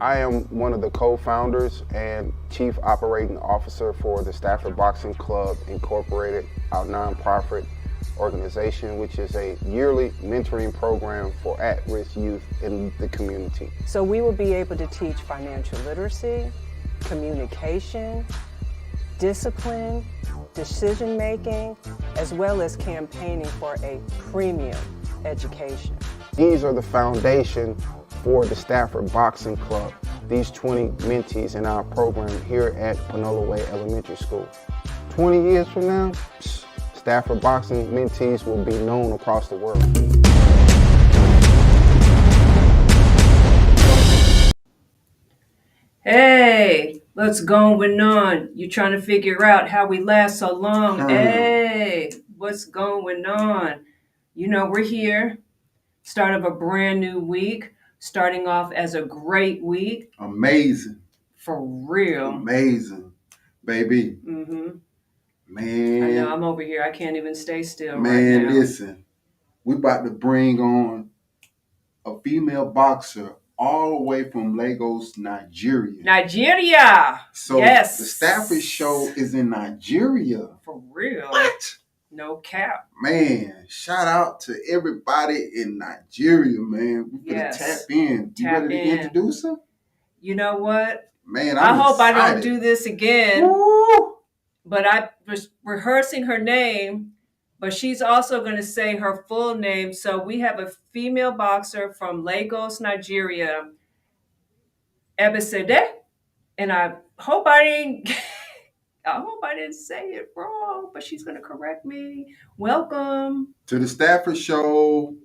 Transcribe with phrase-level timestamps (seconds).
[0.00, 5.56] I am one of the co-founders and chief operating officer for the Stafford Boxing Club
[5.66, 7.66] Incorporated, our nonprofit
[8.16, 13.70] organization, which is a yearly mentoring program for at-risk youth in the community.
[13.86, 16.52] So we will be able to teach financial literacy,
[17.00, 18.24] communication,
[19.18, 20.06] discipline,
[20.54, 21.76] decision making,
[22.14, 24.78] as well as campaigning for a premium
[25.24, 25.96] education.
[26.36, 27.76] These are the foundation
[28.22, 29.92] for the Stafford Boxing Club,
[30.28, 34.48] these 20 mentees in our program here at Panola Way Elementary School.
[35.10, 36.12] 20 years from now,
[36.94, 39.82] Stafford Boxing mentees will be known across the world.
[46.00, 48.50] Hey, what's going on?
[48.54, 51.00] You trying to figure out how we last so long?
[51.00, 51.08] Hmm.
[51.08, 53.84] Hey, what's going on?
[54.34, 55.38] You know, we're here,
[56.02, 61.00] start of a brand new week, starting off as a great week Amazing.
[61.36, 62.28] for real.
[62.28, 63.12] Amazing.
[63.64, 64.18] Baby.
[64.26, 64.68] Mm-hmm.
[65.56, 66.14] I Man.
[66.14, 66.82] know I'm over here.
[66.82, 68.58] I can't even stay still Man, right now.
[68.58, 69.04] listen.
[69.64, 71.10] We about to bring on
[72.06, 76.02] a female boxer all the way from Lagos, Nigeria.
[76.04, 77.98] Nigeria, So yes.
[77.98, 80.48] the Stafford show is in Nigeria.
[80.64, 81.28] for real.
[81.28, 81.76] What?
[82.18, 82.88] No cap.
[83.00, 87.08] Man, shout out to everybody in Nigeria, man.
[87.12, 87.58] We're Yes.
[87.60, 88.32] Gonna tap in.
[88.36, 88.98] You Tap ready to in.
[88.98, 89.54] introduce her?
[90.20, 91.12] You know what?
[91.24, 93.48] Man, i I'm hope I don't do this again.
[93.48, 94.16] Woo!
[94.66, 97.12] but I was rehearsing her name,
[97.60, 99.92] but she's also going to say her full name.
[99.92, 103.68] So we have a female boxer from Lagos, Nigeria,
[105.20, 105.86] Ebisede,
[106.58, 108.10] and I hope I didn't.
[109.08, 112.34] I hope I didn't say it wrong, but she's going to correct me.
[112.58, 113.54] Welcome.
[113.66, 115.16] to the Stafford show.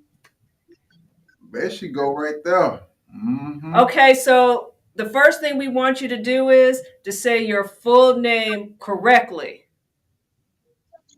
[1.52, 2.80] There she go right there.
[3.12, 7.64] hmm Okay, so the first thing we want you to do is to say your
[7.64, 9.66] full name correctly.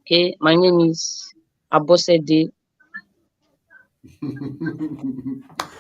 [0.02, 1.34] Okay, my name is
[1.72, 2.52] Abosede.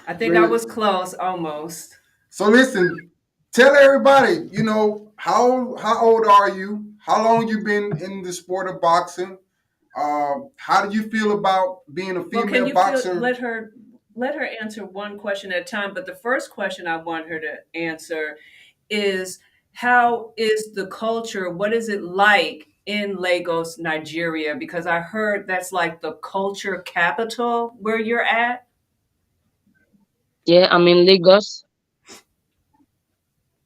[0.07, 1.97] I think I was close, almost.
[2.29, 3.09] so listen,
[3.51, 6.84] tell everybody, you know, how how old are you?
[7.05, 9.37] How long you been in the sport of boxing?
[9.95, 13.13] Uh, how do you feel about being a Well, can female you boxer?
[13.13, 13.73] feel, let her
[14.15, 15.93] let her answer one question at a time?
[15.93, 18.37] But the first question I want her to answer
[18.89, 19.37] is
[19.73, 21.51] how is the culture?
[21.51, 24.55] What is it like in Lagos, Nigeria?
[24.55, 28.65] Because I heard that's like the culture capital where you're at.
[30.45, 31.65] Yeah, I'm in Lagos.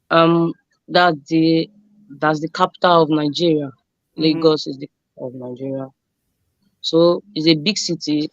[0.10, 0.52] Um,
[0.90, 1.70] that's the
[2.18, 3.72] that's the capital of Nigeria.
[4.18, 4.24] Mhm.
[4.24, 5.88] Lagos is the capital of Nigeria.
[6.82, 8.30] So it's a big city.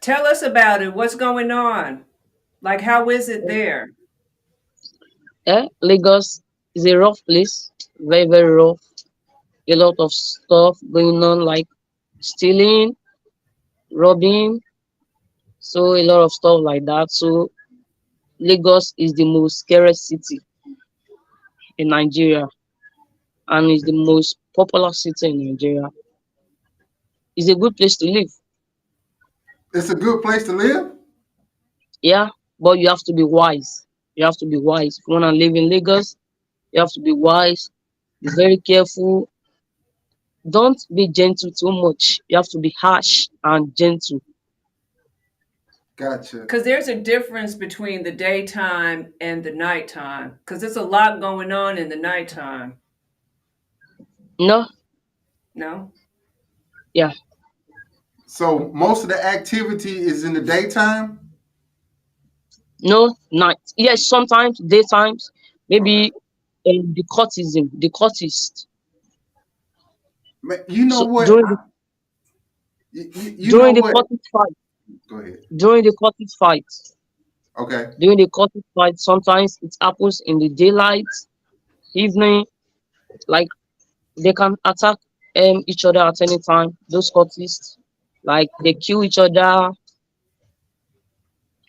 [0.00, 0.94] Tell us about it.
[0.94, 2.04] What's going on?
[2.62, 3.90] Like, how is it there?
[5.46, 6.42] Eh, Lagos
[6.74, 8.80] is a rough place, very very rough.
[9.68, 11.66] A lot of stuff going on, like
[12.20, 12.96] stealing,
[13.92, 14.60] robbing,
[15.58, 17.10] so a lot of stuff like that.
[17.10, 17.50] So
[18.38, 20.40] Lagos is the most scariest city
[21.78, 22.46] in Nigeria,
[23.48, 25.88] and is the most popular city in Nigeria.
[27.36, 28.30] It's a good place to live,
[29.74, 30.92] it's a good place to live.
[32.02, 32.28] yeah,
[32.60, 33.86] but you have to be wise.
[34.14, 34.98] You have to be wise.
[34.98, 36.16] If you wanna live in Lagos,
[36.72, 37.70] you have to be wise.
[38.22, 39.28] Be very careful.
[40.48, 42.20] Don't be gentle too much.
[42.28, 44.20] You have to be harsh and gentle.
[45.96, 46.38] Gotcha.
[46.40, 50.38] Because there's a difference between the daytime and the nighttime.
[50.44, 52.74] Because there's a lot going on in the nighttime.
[54.38, 54.66] No,
[55.54, 55.92] No?
[56.94, 57.12] Yeah.
[58.26, 61.20] So most of the activity is in the daytime.
[62.82, 63.56] no night.
[63.76, 65.30] Yes, sometimes daytimes,
[65.68, 66.12] maybe
[66.68, 68.66] um, the cultism, the cultist.
[70.42, 71.26] Ma- You know So what?
[71.26, 71.58] during the
[72.92, 73.94] You, you, you during know the what?
[73.94, 74.54] cultist fight,
[75.08, 75.38] Go ahead.
[75.56, 76.64] during the cultist fight,
[77.58, 77.94] Okay.
[77.98, 81.04] during the cultist fight, sometimes it happens in the daylight,
[81.94, 82.44] evening,
[83.28, 83.48] like
[84.22, 84.96] they can attack
[85.36, 86.76] um each other at any time.
[86.88, 87.78] Those cultists,
[88.24, 89.70] like they kill each other.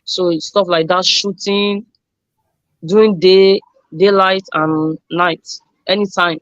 [0.06, 1.86] So stuff like that, shooting
[2.86, 3.62] during day,
[3.96, 5.48] daylight and night,
[5.88, 6.40] anytime.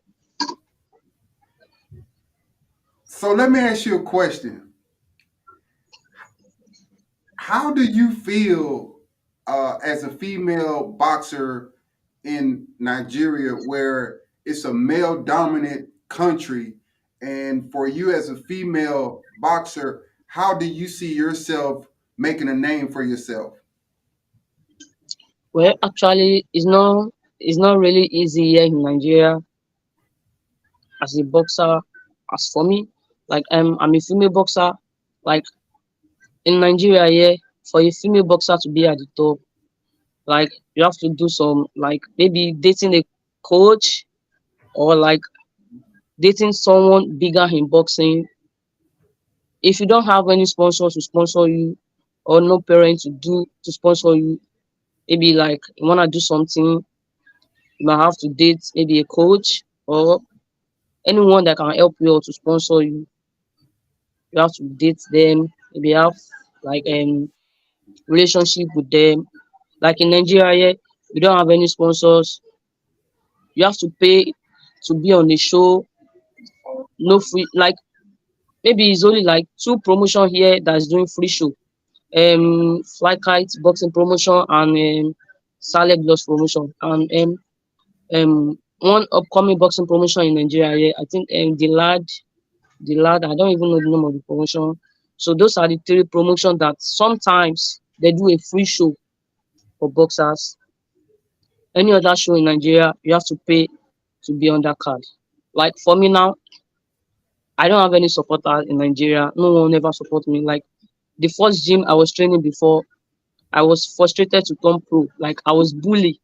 [3.06, 4.65] So let me ask you a question.
[7.46, 9.02] How do you feel
[9.46, 11.74] uh, as a female boxer
[12.24, 16.74] in Nigeria, where it's a male dominant country,
[17.22, 21.86] and for you as a female boxer, how do you see yourself
[22.18, 23.54] making a name for yourself?
[25.54, 29.38] Well, actually, it's not it's not really easy here in Nigeria
[31.04, 31.80] as a boxer.
[32.34, 32.88] As for me,
[33.28, 34.72] like I'm I'm a female boxer.
[35.24, 35.44] Like
[36.46, 37.36] in Nigeria, yeah,
[37.70, 39.40] for a female boxer to be at the top,
[40.28, 43.04] like you have to do some like maybe dating a
[43.44, 44.06] coach
[44.76, 45.22] or like
[46.20, 48.26] dating someone bigger in boxing.
[49.62, 51.78] If you don't have any sponsors to sponsor you
[52.26, 54.40] or no parent to do to sponsor you,
[55.10, 56.86] maybe like you wanna do something,
[57.80, 60.20] you might have to date maybe a coach or
[61.08, 63.08] anyone that can help you or to sponsor you.
[64.32, 66.14] You have to date them, maybe have
[66.70, 67.12] like um
[68.08, 69.18] relationship with them.
[69.82, 70.74] Like in Nigeria, yeah,
[71.14, 72.42] we don't have any sponsors.
[73.56, 74.32] You have to pay
[74.86, 75.86] to be on the show.
[77.00, 77.76] No free like
[78.66, 81.52] maybe it's only like two promotion here that's doing free show.
[82.22, 84.72] Um Fly Kite boxing promotion and
[85.08, 85.16] um
[85.60, 87.32] Saleh promotion and um
[88.18, 90.94] um one upcoming boxing promotion in Nigeria here.
[91.00, 92.04] I think um the lad
[92.82, 94.80] the lad I don't even know the name of the promotion.
[95.18, 98.96] So those are the three promotions that sometimes they do a free show
[99.80, 100.58] for boxers.
[101.76, 103.68] Any other show in Nigeria, you have to pay
[104.24, 105.04] to be on that card.
[105.54, 106.36] Like for me now,
[107.58, 109.32] I don't have any supporters in Nigeria.
[109.36, 110.42] No one ever support me.
[110.42, 110.64] Like
[111.18, 112.84] the first gym I was training before,
[113.54, 115.08] I was frustrated to come pro.
[115.20, 116.18] Like I was bullied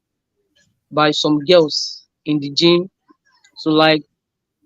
[0.91, 2.89] by some girls in the gym.
[3.57, 4.03] So like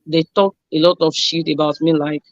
[0.07, 1.94] they talk a lot of shit about me.
[1.94, 2.24] Like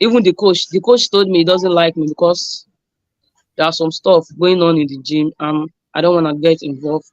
[0.00, 2.66] even the coach, the coach told me he doesn't like me because
[3.56, 7.10] there's some stuff going on in the gym and I don't want to get involved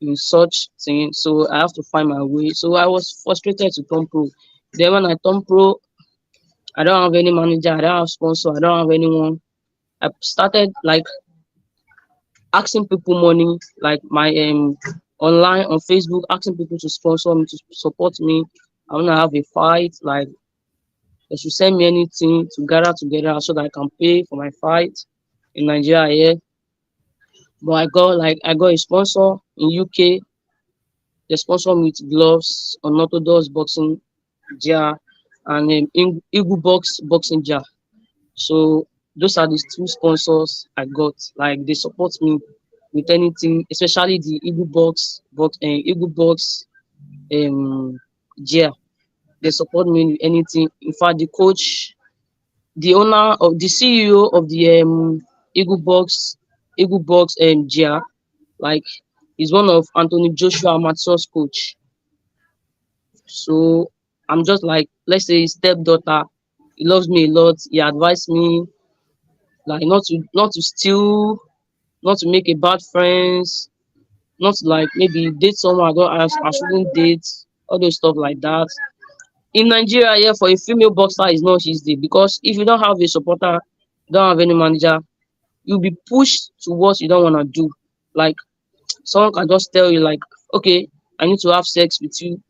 [0.00, 1.12] in such thing.
[1.12, 2.50] So I have to find my way.
[2.50, 4.28] So I was frustrated to turn pro.
[4.74, 5.76] Then when I turn pro,
[6.76, 9.40] I don't have any manager, I don't have sponsor, I don't have anyone.
[10.00, 11.04] I started like
[12.52, 14.76] asking people money, like my um
[15.20, 18.44] online on Facebook, asking people to sponsor me, to support me.
[18.90, 20.28] I wanna have a fight, like
[21.30, 24.50] they should send me anything to gather together so that I can pay for my
[24.60, 24.98] fight
[25.54, 26.34] in Nigeria here.
[27.62, 30.20] But I got like I got a sponsor in UK.
[31.28, 34.00] They sponsor me with gloves, on unorthodox boxing
[34.60, 34.98] jar,
[35.46, 37.62] and um, Eagle Box boxing jar.
[38.34, 38.86] So
[39.16, 41.14] those are the two sponsors I got.
[41.36, 42.38] Like they support me
[42.92, 46.66] with anything, especially the Eagle Box box and Eagle Box
[47.34, 47.98] um
[48.44, 48.72] jar.
[49.42, 50.68] They support me with anything.
[50.82, 51.94] In fact, the coach,
[52.76, 55.22] the owner of the CEO of the um
[55.54, 56.36] Eagle Box
[56.78, 57.68] Eagle Box um
[58.58, 58.84] like
[59.36, 61.76] he's one of Anthony Joshua Matsu's coach.
[63.26, 63.90] So
[64.28, 66.24] I'm just like, let's say his stepdaughter.
[66.76, 67.56] He loves me a lot.
[67.70, 68.64] He advised me
[69.66, 71.38] like not to not to steal,
[72.02, 73.70] not to make a bad friends,
[74.40, 77.26] not to like maybe date someone I don't I, I shouldn't date,
[77.68, 78.68] all those stuff like that.
[79.54, 83.00] In Nigeria, yeah, for a female boxer is not easy because if you don't have
[83.00, 83.58] a supporter,
[84.10, 84.98] don't have any manager,
[85.64, 87.70] you'll be pushed to what you don't want to do.
[88.14, 88.36] Like
[89.04, 90.20] someone can just tell you, like,
[90.54, 92.40] okay, I need to have sex with you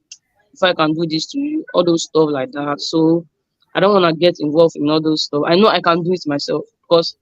[0.53, 2.81] if I can do this to you, all those stuff like that.
[2.81, 3.27] So
[3.75, 5.43] I don't want to get involved in all those stuff.
[5.47, 7.17] I know I can do it myself because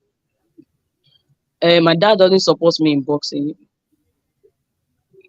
[1.62, 3.54] uh, my dad doesn't support me in boxing.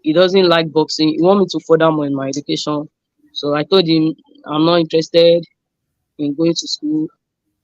[0.04, 1.10] He doesn't like boxing.
[1.10, 2.88] He want me to further more in my education.
[3.34, 4.16] So I told him
[4.50, 5.44] I'm not interested
[6.18, 7.08] in going to school.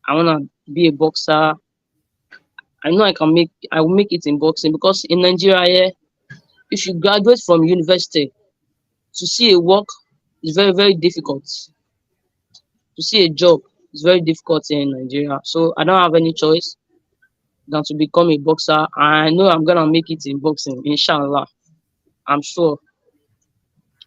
[0.07, 1.53] I want to be a boxer.
[2.83, 5.89] I know I can make I will make it in boxing because in Nigeria, yeah,
[6.71, 8.31] if you graduate from university
[9.15, 9.85] to see a work
[10.43, 11.45] is very very difficult.
[12.95, 13.61] To see a job
[13.93, 15.39] is very difficult in Nigeria.
[15.43, 16.75] So I don't have any choice
[17.67, 18.85] than to become a boxer.
[18.97, 21.47] I know I'm gonna make it in boxing, inshallah.
[22.27, 22.77] I'm sure.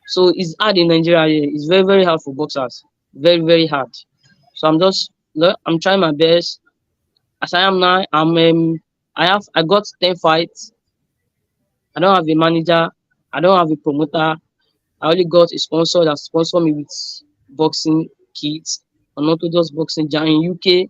[0.06, 1.26] So it's hard in Nigeria.
[1.52, 2.82] It's very very hard for boxers.
[3.14, 3.92] Very very hard.
[4.54, 5.10] So I'm just
[5.66, 6.60] I'm trying my best.
[7.42, 8.80] As I am now, I'm um,
[9.16, 10.72] I have I got ten fights.
[11.96, 12.88] I don't have a manager.
[13.32, 14.36] I don't have a promoter.
[15.00, 16.88] I only got a sponsor that sponsor me with
[17.50, 18.82] boxing kits,
[19.16, 20.88] unorthodox boxing jar in UK,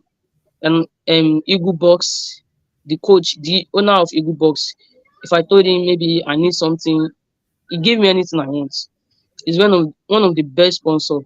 [0.62, 2.42] and um Eagle Box,
[2.85, 4.75] the coach, the owner of Eagle Box.
[5.23, 7.08] If I told him maybe I need something,
[7.70, 8.75] he gave me anything I want.
[9.47, 11.21] He's one of one of the best sponsor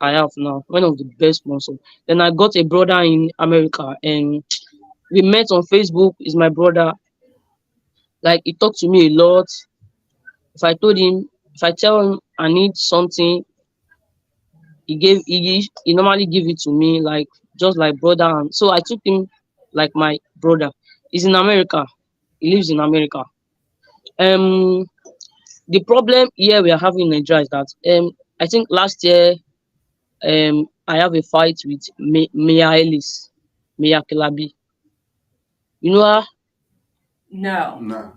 [0.00, 0.64] I have now.
[0.66, 1.74] One of the best sponsor.
[2.06, 4.44] Then I got a brother in America, and
[5.12, 6.14] we met on Facebook.
[6.20, 6.92] Is my brother.
[8.22, 9.46] Like he talked to me a lot.
[10.56, 13.44] If I told him, if I tell him I need something,
[14.86, 18.40] he gave he he normally give it to me like just like brother.
[18.40, 19.28] And so I took him
[19.72, 20.70] like my brother.
[21.12, 21.86] He's in America.
[22.40, 23.22] He lives in America.
[24.18, 24.86] Um,
[25.68, 29.34] the problem here we are having in Nigeria is that um, I think last year
[30.24, 33.30] um, I have a fight with Mi- Mia Ellis,
[33.78, 34.52] Mia Kilabi.
[35.80, 36.24] You know her?
[37.30, 38.12] No, No.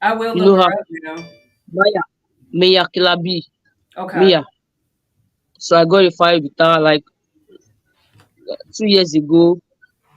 [0.00, 0.86] I will You look know her up.
[0.88, 1.24] You know.
[1.72, 2.02] Maya,
[2.52, 3.42] Mia Kilabi,
[3.96, 4.18] Okay.
[4.18, 4.44] Mia.
[5.58, 7.04] So I got a fight with her like
[8.76, 9.58] two years ago.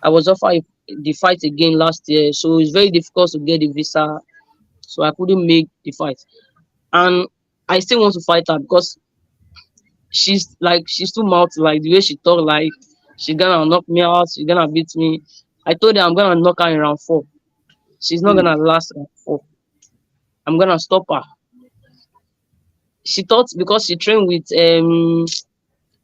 [0.04, 3.68] I was offered the fight again last year, so it's very difficult to get the
[3.72, 4.20] visa.
[4.90, 6.20] So I couldn't make the fight,
[6.94, 7.28] and
[7.70, 8.98] I still want to fight her because
[10.12, 12.76] she's like she's too mouth like the way she talk like
[13.18, 15.22] she's gonna knock me out, she's gonna beat me.
[15.66, 17.24] I told her I'm gonna knock her in round four.
[18.02, 18.40] She's not Hmm.
[18.40, 19.42] gonna last round four.
[20.48, 21.24] I'm gonna stop her.
[23.06, 25.26] She thought because she trained with um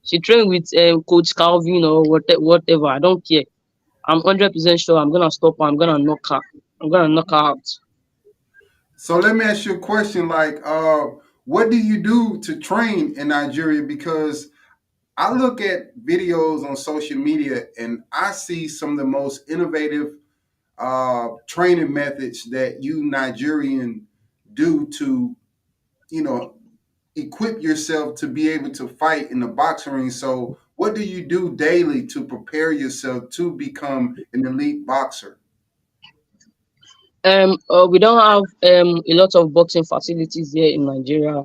[0.03, 2.87] she trained with um, Coach Calvin or whatever, whatever.
[2.87, 3.43] I don't care.
[4.07, 5.65] I'm hundred percent sure I'm gonna stop her.
[5.67, 6.41] I'm gonna knock her.
[6.81, 7.65] I'm gonna knock her out.
[8.97, 11.07] So let me ask you a question like uh
[11.45, 14.49] what do you do to train in Nigeria because
[15.17, 20.15] I look at videos on social media and I see some of the most innovative
[20.77, 24.07] uh training methods that you Nigerian
[24.53, 25.35] do to
[26.09, 26.55] you know
[27.15, 30.09] equip yourself to be able to fight in the boxing ring.
[30.09, 35.37] So what do you do daily to prepare yourself to become an elite boxer?
[37.25, 41.43] Um, uh, we don't have um a lot of boxing facilities here in Nigeria,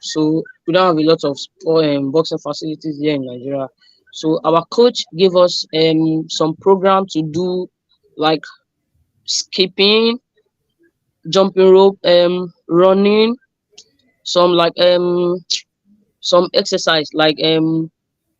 [0.00, 3.68] so we don't have a lot of um, boxing facilities here in Nigeria.
[4.12, 7.68] So our coach gave us um some program to do,
[8.16, 8.42] like
[9.26, 10.18] skipping,
[11.30, 13.36] jumping rope, um, running,
[14.24, 15.38] some like um
[16.20, 17.90] some exercise like um,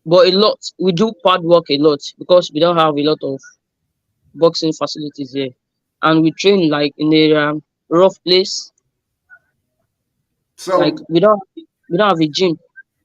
[0.06, 3.18] but a lot we do pad work a lot because we don't have a lot
[3.22, 3.40] of
[4.34, 5.50] boxing facilities here,
[6.04, 8.70] and we train like in a um, rough place.
[10.56, 12.56] So Like we don't we don't have a gym.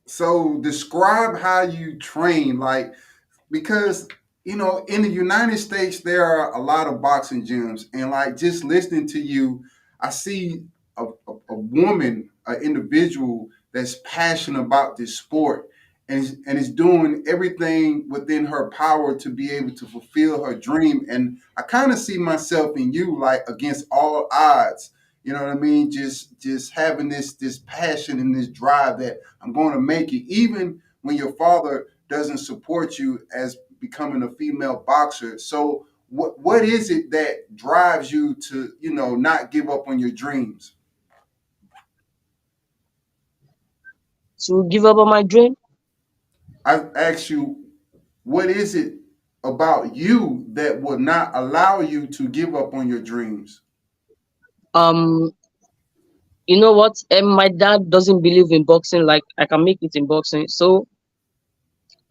[0.05, 2.93] So describe how you train, like
[3.49, 4.07] because
[4.43, 8.37] you know in the United States there are a lot of boxing gyms, and like
[8.37, 9.63] just listening to you,
[9.99, 10.63] I see
[10.97, 15.69] a, a, a woman, an individual that's passionate about this sport,
[16.09, 20.55] and is- and is doing everything within her power to be able to fulfill her
[20.55, 21.05] dream.
[21.09, 24.91] And I kind of see myself in you, like against all odds.
[25.23, 25.91] You know what I mean?
[25.91, 30.25] Just just having this this passion and this drive that I'm going to make it,
[30.27, 35.39] even when your father doesn't support you as becoming a female boxer.
[35.39, 39.99] So, what what is it that drives you to, you know, not give up on
[39.99, 40.73] your dreams?
[44.47, 45.55] To give up on my dream,
[46.65, 47.65] I asked you,
[48.23, 48.95] what is it
[49.43, 53.61] about you that will not allow you to give up on your dreams?
[54.73, 55.31] um,
[56.47, 56.93] you know what?
[57.11, 59.03] Um, my dad doesn't believe in boxing.
[59.05, 60.87] Like I can make it in boxing, so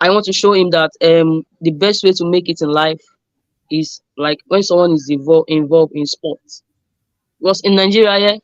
[0.01, 3.01] I want to show him that um the best way to make it in life
[3.71, 6.63] is like when someone is involved involved in sports.
[7.41, 8.37] Because in Nigeria, yeah,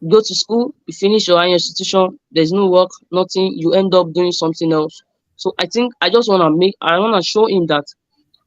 [0.00, 3.94] you go to school, you finish your higher institution, there's no work, nothing, you end
[3.94, 5.02] up doing something else.
[5.36, 7.84] So I think I just wanna make I wanna show him that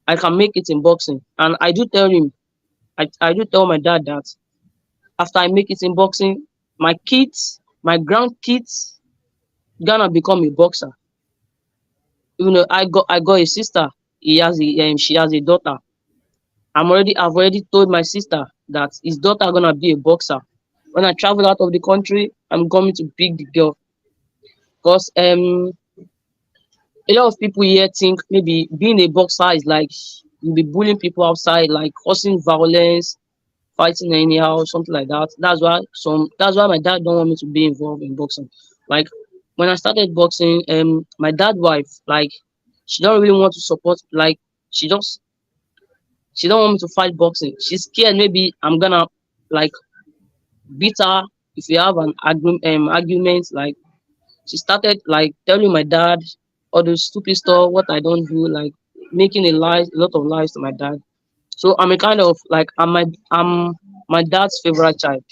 [0.08, 1.22] I can make it in boxing.
[1.38, 2.32] And I do tell him,
[2.98, 4.24] I, I do tell my dad that
[5.18, 6.46] after I make it in boxing,
[6.78, 8.98] my kids, my grandkids,
[9.84, 10.92] gonna become a boxer.
[12.38, 13.88] You know, I got I got a sister.
[14.18, 15.76] He has a um, she has a daughter.
[16.74, 20.40] I'm already I've already told my sister that his daughter gonna be a boxer.
[20.92, 23.76] When I travel out of the country, I'm coming to pick the girl.
[24.82, 25.72] Because um
[27.08, 29.90] a lot of people here think maybe being a boxer is like
[30.40, 33.16] you'll be bullying people outside, like causing violence,
[33.76, 35.28] fighting anyhow, something like that.
[35.38, 38.48] That's why some that's why my dad don't want me to be involved in boxing.
[38.88, 39.06] Like
[39.56, 42.30] when I started boxing, um my dad wife, like
[42.86, 44.38] she don't really want to support like
[44.70, 45.20] she just
[46.34, 47.54] she don't want me to fight boxing.
[47.60, 49.06] She's scared maybe I'm gonna
[49.50, 49.72] like
[50.78, 51.22] beat her
[51.56, 53.74] if we have an argument um, argument like
[54.48, 56.18] she started like telling my dad
[56.72, 58.72] all those stupid stuff what I don't do, like
[59.12, 60.98] making a lies a lot of lies to my dad.
[61.56, 63.74] So I'm a kind of like I'm my I'm
[64.08, 65.24] my dad's favorite child.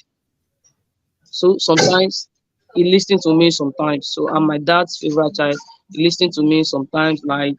[1.31, 2.29] So sometimes
[2.75, 4.09] he listens to me sometimes.
[4.13, 5.57] So I'm my dad's favorite child.
[5.93, 7.57] He listens to me sometimes like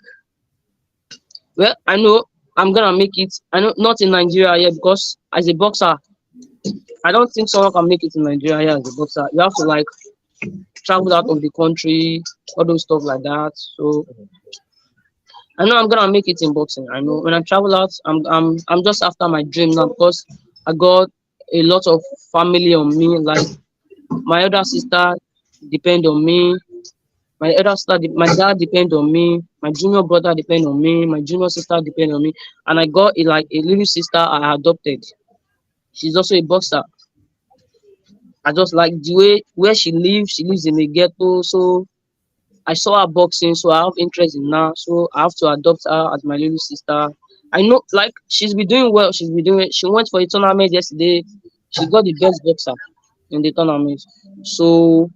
[1.56, 2.24] well, I know
[2.58, 3.34] I'm gonna make it.
[3.52, 5.96] I know not in Nigeria yet because as a boxer,
[7.06, 9.28] I don't think someone can make it in Nigeria as a boxer.
[9.34, 9.86] You have to like
[10.86, 12.22] travel out of the country,
[12.58, 13.52] all those stuff like that.
[13.56, 14.06] So
[15.60, 16.88] I know I'm gonna make it in boxing.
[16.94, 20.26] I know when I travel out, I'm I'm I'm just after my dream now because
[20.68, 21.10] I got
[21.54, 23.08] a lot of family on me.
[23.20, 23.46] Like
[24.10, 25.16] my elder sister
[25.70, 26.58] depend on me.
[27.40, 29.42] My elder sister, my dad depend on me.
[29.62, 31.06] My junior brother depend on me.
[31.06, 32.34] My junior sister depend on me.
[32.68, 35.04] And I got a, like a little sister I adopted.
[35.94, 36.84] She's also a boxer.
[38.46, 40.32] I just like the way where she lives.
[40.32, 41.86] She lives in the ghetto, so
[42.68, 44.72] I saw her boxing, so I have interest in her.
[44.76, 47.10] So I have to adopt her as my little sister.
[47.52, 49.12] I know, like she's been doing well.
[49.12, 49.70] She's been doing.
[49.72, 51.24] She went for a tournament yesterday.
[51.72, 52.74] She got the best boxer
[53.32, 54.02] in the tournament.
[54.44, 55.10] So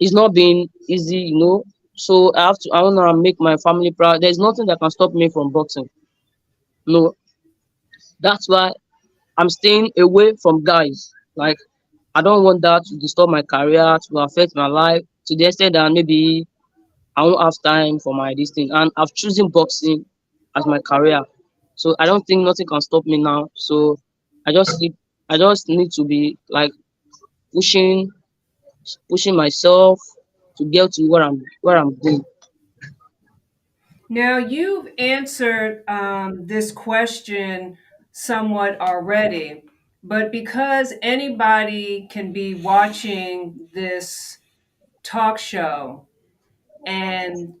[0.00, 1.64] it's not been easy, you know.
[1.96, 2.70] So I have to.
[2.74, 4.22] I wanna make my family proud.
[4.22, 5.88] There's nothing that can stop me from boxing.
[6.86, 7.14] No,
[8.20, 8.72] that's why
[9.38, 11.10] I'm staying away from guys.
[11.36, 11.56] Like
[12.18, 15.74] I don't want that to disturb my career, to affect my life to the extent
[15.74, 16.48] that maybe
[17.14, 18.70] I won't have time for my this thing.
[18.72, 20.04] And I've chosen boxing
[20.56, 21.22] as my career.
[21.76, 23.50] So I don't think nothing can stop me now.
[23.54, 24.00] So
[24.44, 24.96] I just need
[25.28, 26.72] I just need to be like
[27.54, 28.10] pushing
[29.08, 30.00] pushing myself
[30.56, 32.24] to get to where I'm where I'm going.
[34.08, 37.78] Now, you've answered um, this question
[38.10, 39.62] somewhat already,
[40.02, 44.38] but because anybody can be watching this
[45.02, 46.06] talk show
[46.86, 47.54] and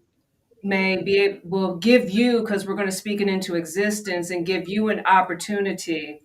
[0.62, 4.68] may be will give you because we're going to speak it into existence and give
[4.68, 6.22] you an opportunity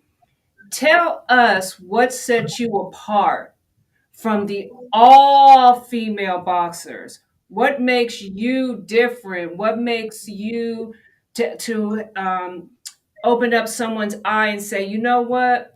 [0.73, 3.55] tell us what sets you apart
[4.11, 7.19] from the all female boxers.
[7.49, 9.57] What makes you different?
[9.57, 10.93] What makes you
[11.35, 12.71] to, to um,
[13.23, 15.72] open up someone's eye and say you know what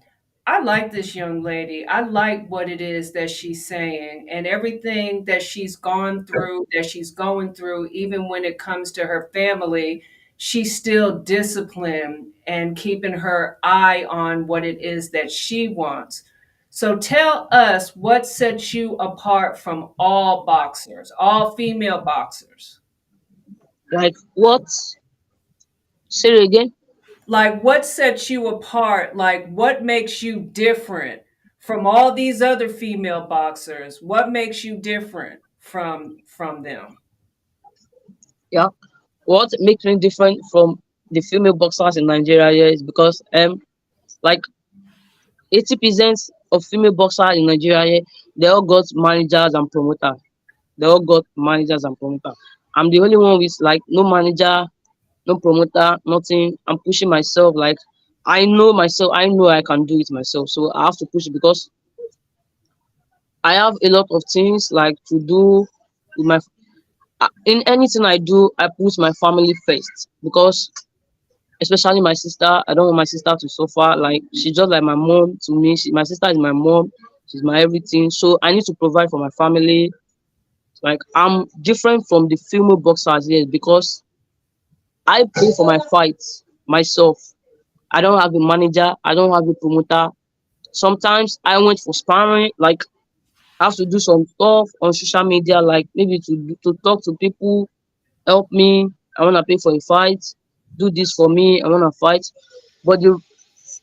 [0.48, 1.86] I like this young lady.
[1.86, 6.86] I like what it is that she's saying and everything that she's gone through, that
[6.86, 10.04] she's going through, even when it comes to her family,
[10.38, 16.24] she's still disciplined and keeping her eye on what it is that she wants.
[16.70, 22.80] So tell us what sets you apart from all boxers, all female boxers.
[23.92, 24.64] Like what?
[26.08, 26.74] Say it again.
[27.28, 31.22] Like what sets you apart like what makes you different
[31.60, 36.98] from all these other female boxers what makes you different from from them
[38.52, 38.68] Yeah.
[39.26, 43.62] What makes me different from the female boxers in Nigeria is because um
[44.24, 44.42] like
[45.54, 48.02] 80% of female boxers in Nigeria here,
[48.36, 50.20] they all got managers and promoters.
[50.78, 52.36] They all got managers and promoters.
[52.76, 54.66] I'm the only one with like no manager,
[55.28, 56.58] no promoter, nothing.
[56.68, 57.56] I'm pushing myself.
[57.56, 57.78] Like
[58.26, 59.12] I know myself.
[59.16, 60.50] I know I can do it myself.
[60.50, 61.70] So I have to push because
[63.44, 65.66] I have a lot of things like to do
[66.18, 66.40] with my.
[67.22, 70.72] uh, In anything I do, I put my family first because
[71.62, 72.62] especially my sister.
[72.68, 73.96] I don't want my sister to suffer.
[73.98, 75.76] Like she's just like my mom to me.
[75.78, 76.92] She, my sister is my mom.
[77.28, 78.10] She's my everything.
[78.12, 79.92] So I need to provide for my family.
[80.84, 84.04] Like I'm different from the female boxers here because
[85.08, 87.18] I pay for my fights myself.
[87.92, 88.94] I don't have a manager.
[89.04, 90.10] I don't have a promoter.
[90.74, 92.52] Sometimes I went for sparring.
[92.60, 92.84] Like
[93.60, 97.16] I have to do some stuff on social media, like maybe to to talk to
[97.20, 97.70] people,
[98.28, 98.88] help me.
[99.18, 100.24] I wanna pay for a fight.
[100.78, 101.62] Do this for me.
[101.64, 102.26] I wanna fight.
[102.86, 103.18] But the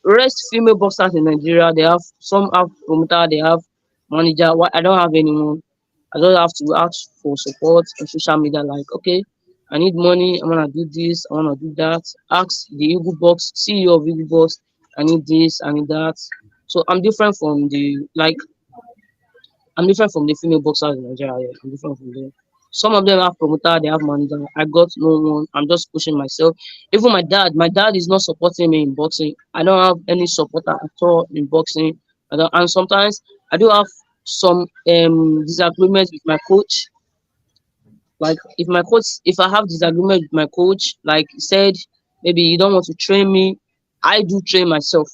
[0.05, 3.61] rest female boxers in Nigeria, they have some have promoter, they have
[4.11, 4.51] manager.
[4.73, 5.61] I don't have anyone.
[6.15, 8.63] I don't have to ask for support on social media.
[8.63, 9.23] Like, okay,
[9.71, 10.41] I need money.
[10.41, 11.25] I wanna do this.
[11.31, 12.03] I wanna do that.
[12.31, 14.59] Ask the Eagle Box CEO of Eagle Box.
[14.97, 15.61] I need this.
[15.63, 16.15] I need that.
[16.67, 18.37] So I'm different from the like.
[19.77, 21.33] I'm different from the female boxers in Nigeria.
[21.39, 22.31] yeah, I'm different from them.
[22.71, 24.43] Some of them have promoter, they have manager.
[24.57, 25.45] I got no one.
[25.53, 26.57] I'm just pushing myself.
[26.91, 29.33] Even my dad, my dad is not supporting me in boxing.
[29.53, 31.97] I don't have any supporter at all in boxing.
[32.31, 33.21] And sometimes
[33.53, 33.85] I do have
[34.25, 36.87] some um disagreements with my coach.
[38.19, 41.75] Like if my coach, if I have disagreement with my coach, like he said,
[42.23, 43.59] maybe you don't want to train me,
[44.03, 45.09] I do train myself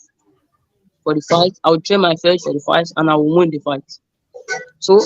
[1.04, 1.54] for the fight.
[1.64, 3.84] I will train myself for the fight, and I will win the fight.
[4.80, 5.00] So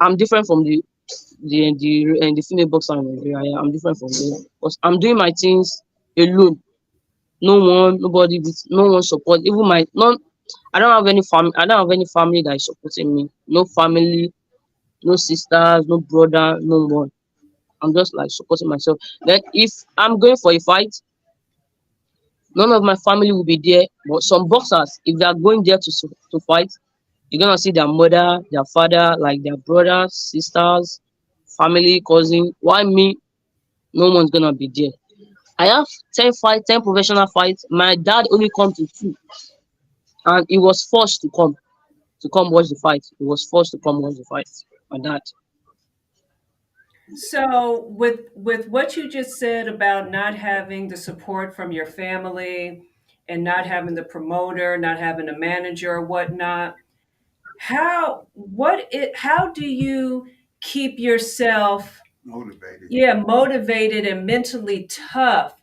[0.00, 0.82] I'm different from the
[1.42, 3.56] the the the female boxer in Nigeria.
[3.58, 5.82] I'm different from them because I'm doing my things
[6.18, 6.60] alone.
[7.42, 9.40] No one, nobody with no one support.
[9.44, 10.18] Even my non,
[10.74, 11.52] I don't have any family.
[11.56, 13.30] I don't have any family that is supporting me.
[13.48, 14.32] No family,
[15.04, 17.10] no sisters, no brother, no one.
[17.82, 18.98] I'm just like supporting myself.
[19.26, 20.94] Then if I'm going for a fight,
[22.54, 23.84] none of my family will be there.
[24.08, 26.70] But some boxers, if they are going there to to fight,
[27.30, 31.00] you're gonna see their mother, their father, like their brothers, sisters,
[31.58, 32.54] family, cousin.
[32.60, 33.16] Why me?
[33.94, 34.90] No one's gonna be there.
[35.58, 37.64] I have 10 fights, 10 professional fights.
[37.70, 39.14] My dad only come to two.
[40.24, 41.56] And he was forced to come
[42.20, 43.04] to come watch the fight.
[43.18, 44.48] He was forced to come watch the fight.
[44.92, 45.22] My dad.
[47.14, 52.82] So with with what you just said about not having the support from your family
[53.28, 56.76] and not having the promoter, not having a manager or whatnot,
[57.58, 60.28] how what it how do you
[60.60, 62.88] keep yourself Motivated.
[62.90, 65.60] yeah motivated and mentally tough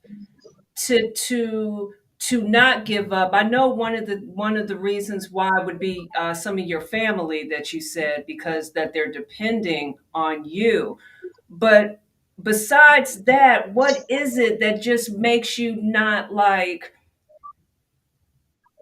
[0.75, 3.31] to to to not give up.
[3.33, 6.65] I know one of the one of the reasons why would be uh, some of
[6.65, 10.97] your family that you said because that they're depending on you.
[11.49, 12.01] But
[12.41, 16.93] besides that what is it that just makes you not like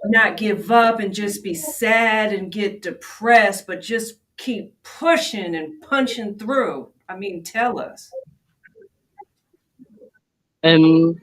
[0.05, 5.81] not give up and just be sad and get depressed but just keep pushing and
[5.81, 6.91] punching through?
[7.09, 8.11] I mean tell us.
[10.63, 11.15] Um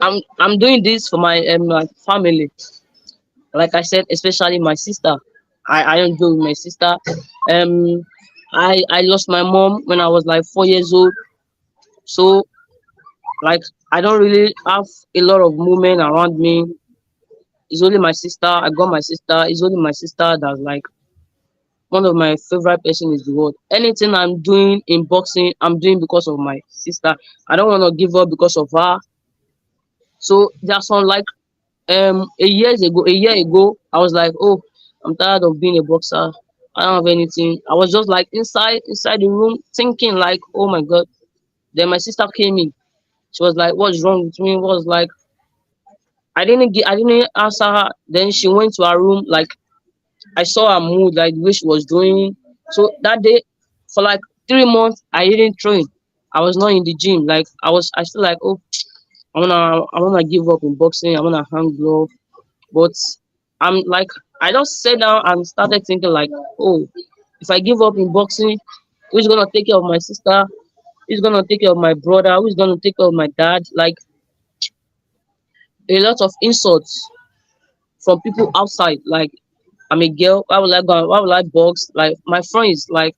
[0.00, 2.50] I'm I'm doing this for my um my family.
[3.52, 5.16] Like I said, especially my sister.
[5.68, 6.96] I, I don't do with my sister.
[7.50, 8.02] Um
[8.52, 11.12] I I lost my mom when I was like four years old.
[12.04, 12.44] So
[13.42, 16.64] like I don't really have a lot of movement around me.
[17.70, 18.48] It's only my sister.
[18.48, 19.44] I got my sister.
[19.46, 20.82] It's only my sister that's like
[21.88, 23.54] one of my favorite person is the world.
[23.70, 27.14] Anything I'm doing in boxing, I'm doing because of my sister.
[27.48, 28.98] I don't want to give up because of her.
[30.18, 31.24] So that's some like
[31.88, 34.62] um a years ago, a year ago, I was like, oh,
[35.04, 36.32] I'm tired of being a boxer.
[36.76, 37.60] I don't have anything.
[37.70, 41.06] I was just like inside inside the room thinking like, oh my god.
[41.74, 42.74] Then my sister came in.
[43.32, 44.56] She was like, what's wrong with me?
[44.56, 45.10] Was like
[46.36, 47.88] I didn't get I didn't answer her.
[48.08, 49.48] Then she went to her room like
[50.36, 52.36] I saw her mood, like way she was doing.
[52.72, 53.42] So that day,
[53.94, 55.86] for like three months, I didn't train.
[56.34, 57.26] I was not in the gym.
[57.26, 58.60] Like I was, I feel like, oh,
[59.36, 61.16] I wanna, I wanna give up in boxing.
[61.16, 62.10] I wanna hang glove,
[62.72, 62.92] but
[63.60, 64.08] I'm like,
[64.42, 66.88] I just sat down and started thinking like, oh,
[67.40, 68.58] if I give up in boxing,
[69.12, 70.44] who's gonna take care of my sister?
[71.08, 72.34] Who's gonna take care of my brother?
[72.36, 73.62] Who's gonna take care of my dad?
[73.74, 73.96] Like
[75.88, 77.08] a lot of insults
[78.04, 78.98] from people outside.
[79.06, 79.30] Like
[79.90, 80.44] I'm a girl.
[80.48, 81.08] Why would I go?
[81.08, 81.90] Why would I box?
[81.94, 83.16] Like my friends, like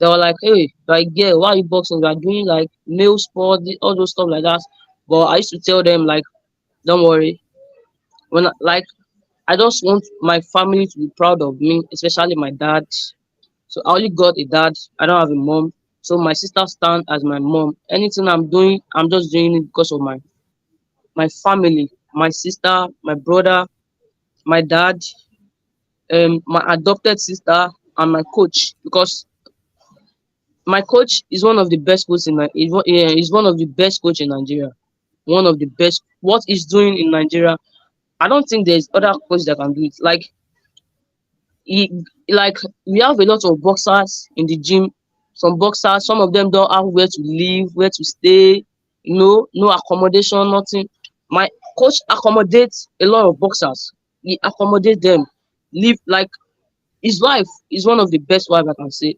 [0.00, 2.00] they were like, "Hey, like girl, why you boxing?
[2.00, 4.60] You are doing like male sport, all those stuff like that."
[5.08, 6.24] But I used to tell them like,
[6.86, 7.40] "Don't worry.
[8.30, 8.84] When I, like
[9.48, 12.84] I just want my family to be proud of me, especially my dad.
[13.68, 14.74] So I only got a dad.
[15.00, 15.72] I don't have a mom.
[16.02, 17.76] So my sister stand as my mom.
[17.90, 20.18] Anything I'm doing, I'm just doing it because of my
[21.16, 23.66] my family, my sister, my brother,
[24.46, 24.98] my dad,
[26.12, 28.74] um, my adopted sister, and my coach.
[28.84, 29.26] Because
[30.66, 32.50] my coach is one of the best coaches in Ni-
[32.86, 34.70] yeah, one of the best coach in Nigeria.
[35.26, 36.02] One of the best.
[36.20, 37.56] What he's doing in Nigeria,
[38.20, 39.96] I don't think there's other coach that can do it.
[40.00, 40.22] Like
[41.64, 41.90] he,
[42.28, 44.90] like we have a lot of boxers in the gym.
[45.34, 48.64] Some boxers, some of them don't have where to live, where to stay.
[49.02, 50.88] You know, no accommodation, nothing.
[51.30, 53.92] My coach accommodates a lot of boxers.
[54.22, 55.26] He accommodates them.
[55.72, 56.30] Live like
[57.02, 59.16] his wife is one of the best wife I can say.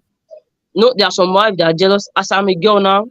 [0.74, 2.08] No, there are some wives that are jealous.
[2.16, 3.06] As I'm a girl now,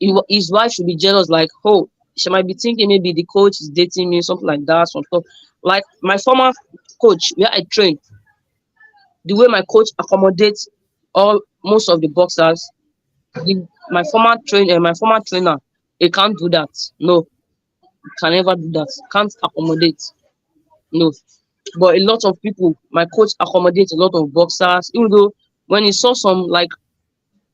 [0.00, 1.28] his wife should be jealous.
[1.28, 4.88] Like, oh, she might be thinking maybe the coach is dating me, something like that,
[4.88, 5.24] stuff.
[5.62, 6.52] Like my former
[7.00, 8.00] coach, where I trained,
[9.24, 10.68] the way my coach accommodates
[11.14, 12.70] all most of the boxers,
[13.90, 15.56] my former trainer, eh, my former trainer,
[15.98, 16.68] he can't do that.
[17.00, 17.26] No,
[18.18, 18.88] can never do that.
[19.12, 20.02] Can't accommodate.
[20.92, 21.12] No.
[21.78, 25.32] But a lot of people, my coach accommodates a lot of boxers, even though
[25.66, 26.70] when he saw some like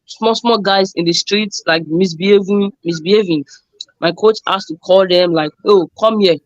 [0.06, 3.44] small, small guys in the streets like misbehaving, misbehaving,
[4.00, 6.36] my coach has to call them like, oh, come here.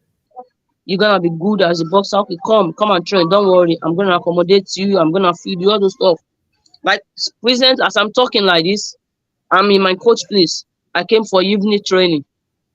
[0.85, 2.16] You're gonna be good as a boxer.
[2.18, 3.29] Okay, come, come and train.
[3.29, 3.77] Don't worry.
[3.83, 4.99] I'm gonna accommodate you.
[4.99, 6.18] I'm gonna feed you all those stuff.
[6.83, 7.03] Like
[7.42, 8.97] present as I'm talking like this,
[9.51, 10.64] I'm in my coach place.
[10.94, 12.25] I came for evening training.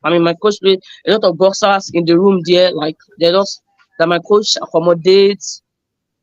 [0.04, 0.80] I'm in my coach place.
[1.08, 3.62] A lot of boxers in the room there, like they're just
[3.98, 5.64] that my coach accommodates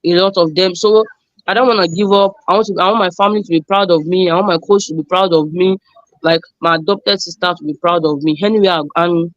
[0.04, 0.74] a lot of them.
[0.74, 1.04] So
[1.50, 2.34] I don't want to give up.
[2.46, 2.74] I want to.
[2.80, 4.30] I want my family to be proud of me.
[4.30, 5.78] I want my coach to be proud of me.
[6.22, 8.38] Like my adopted sister to be proud of me.
[8.40, 9.34] Anywhere I, and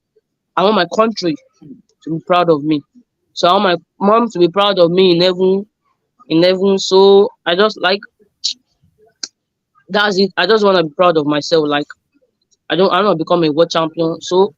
[0.55, 1.35] I want my country
[2.03, 2.83] to be proud of me.
[3.33, 5.65] So I want my mom to be proud of me in heaven.
[6.27, 6.77] In heaven.
[6.77, 8.01] So I just like
[9.89, 10.29] that's it.
[10.37, 11.67] I just want to be proud of myself.
[11.67, 11.87] Like
[12.69, 12.93] I don't.
[12.93, 14.21] I want to become a world champion.
[14.21, 14.53] So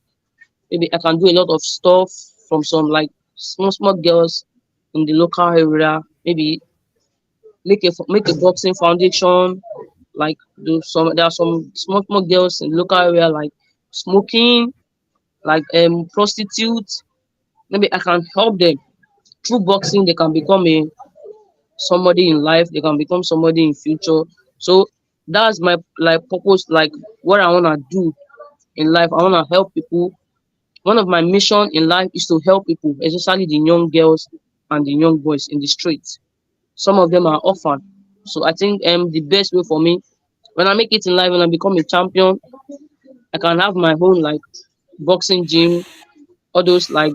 [0.70, 2.12] maybe I can do a lot of stuff
[2.50, 4.44] from some like small small girls
[4.94, 6.02] in the local area.
[6.26, 6.60] Maybe
[7.66, 9.62] make a make a boxing foundation.
[10.16, 13.52] Like do some there are some small small girls in local area like
[13.92, 14.74] smoking,
[15.46, 17.04] like um prostitutes.
[17.70, 18.76] Maybe I can help them
[19.48, 20.06] through boxing.
[20.06, 20.84] They can become a
[21.78, 22.70] somebody in life.
[22.72, 24.24] They can become somebody in future.
[24.60, 24.88] So
[25.28, 26.66] that's my like purpose.
[26.70, 28.14] Like what I wanna do
[28.78, 29.10] in life.
[29.14, 30.12] I wanna help people.
[30.84, 34.28] One of my mission in life is to help people, especially the young girls
[34.72, 36.20] and the young boys in the streets.
[36.76, 37.80] Some of them are orphan.
[38.26, 40.00] So I think um the best way for me
[40.56, 42.40] when I make it in life when I become a champion,
[43.34, 44.42] I can have my own like
[45.00, 45.84] boxing gym,
[46.54, 47.14] all those like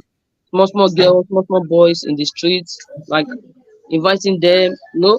[0.50, 3.26] small small girls, small small boys in the streets, like
[3.90, 4.72] inviting them.
[4.94, 5.18] You know,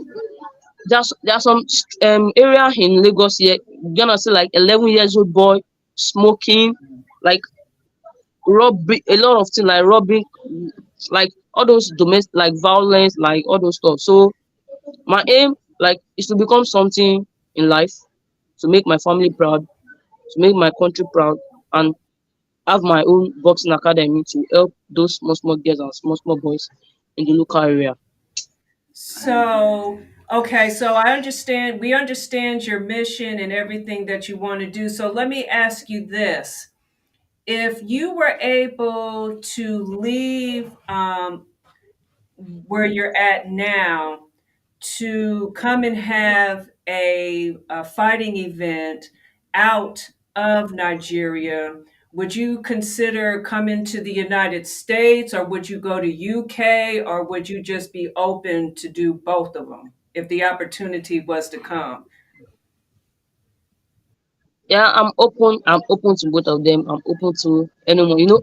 [0.89, 1.63] there's there's some
[2.03, 3.57] um area in Lagos here.
[3.83, 5.59] You're gonna see like 11 years old boy
[5.95, 6.75] smoking,
[7.23, 7.41] like
[8.47, 10.23] robbing a lot of things like robbing,
[11.09, 13.99] like all those domestic like violence, like all those stuff.
[13.99, 14.31] So
[15.05, 17.93] my aim like is to become something in life,
[18.59, 19.61] to make my family proud,
[20.31, 21.37] to make my country proud,
[21.73, 21.95] and
[22.67, 26.67] have my own boxing academy to help those small small girls and small small boys
[27.17, 27.95] in the local area.
[28.93, 34.69] So, okay, so I understand, we understand your mission and everything that you want to
[34.69, 34.89] do.
[34.89, 36.67] So let me ask you this.
[37.45, 41.47] If you were able to leave um,
[42.67, 44.19] where you're at now
[44.97, 49.05] to come and have a, a fighting event
[49.53, 51.75] out of Nigeria,
[52.13, 57.23] would you consider coming to the United States or would you go to UK or
[57.23, 61.57] would you just be open to do both of them if the opportunity was to
[61.57, 62.05] come?
[64.71, 65.59] Yeah, I'm open.
[65.67, 66.89] I'm open to both of them.
[66.89, 68.17] I'm open to anyone.
[68.19, 68.41] You know,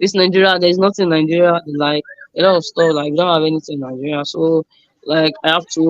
[0.00, 2.02] this Nigeria, there's nothing Nigeria like
[2.38, 2.94] a lot of stuff.
[2.94, 4.64] Like we don't have anything in Nigeria, so
[5.04, 5.84] like I have to.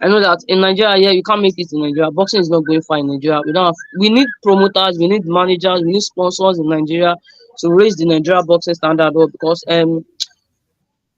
[0.00, 2.10] I know that in Nigeria, yeah, you can't make it in Nigeria.
[2.10, 3.40] Boxing is not going far in Nigeria.
[3.46, 3.74] We don't have.
[3.98, 4.98] We need promoters.
[4.98, 5.82] We need managers.
[5.82, 7.14] We need sponsors in Nigeria
[7.60, 10.04] to raise the Nigeria boxing standard up because um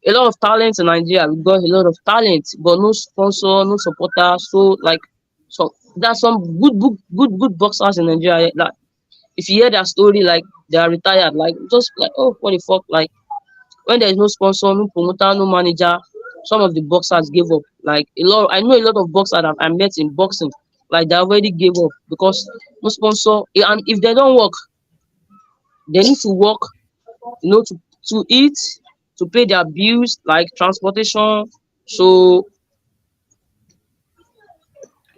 [0.07, 1.27] a lot of talent in Nigeria.
[1.27, 4.37] We got a lot of talent, but no sponsor, no supporter.
[4.39, 5.01] So like,
[5.51, 8.51] so there's some good, good, good, good boxers in Nigeria.
[8.55, 8.73] Like,
[9.37, 12.63] if you hear their story, like they are retired, like just like oh, what the
[12.67, 13.11] fuck, like
[13.87, 15.99] when there is no sponsor, no promoter, no manager,
[16.45, 17.63] some of the boxers gave up.
[17.83, 20.51] Like a lot, I know a lot of boxers that I met in boxing,
[20.91, 22.49] like they already gave up because
[22.83, 23.41] no sponsor.
[23.57, 24.53] Eh, and if they don't work,
[25.93, 26.61] they need to work,
[27.43, 27.75] you know, to
[28.09, 28.55] to eat,
[29.19, 31.47] to pay their bills, like transportation.
[31.87, 32.47] So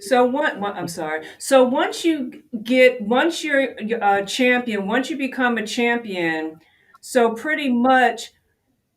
[0.02, 1.26] So one, I'm sorry.
[1.38, 6.60] So once you get, once you're a champion, once you become a champion,
[7.00, 8.32] so pretty much,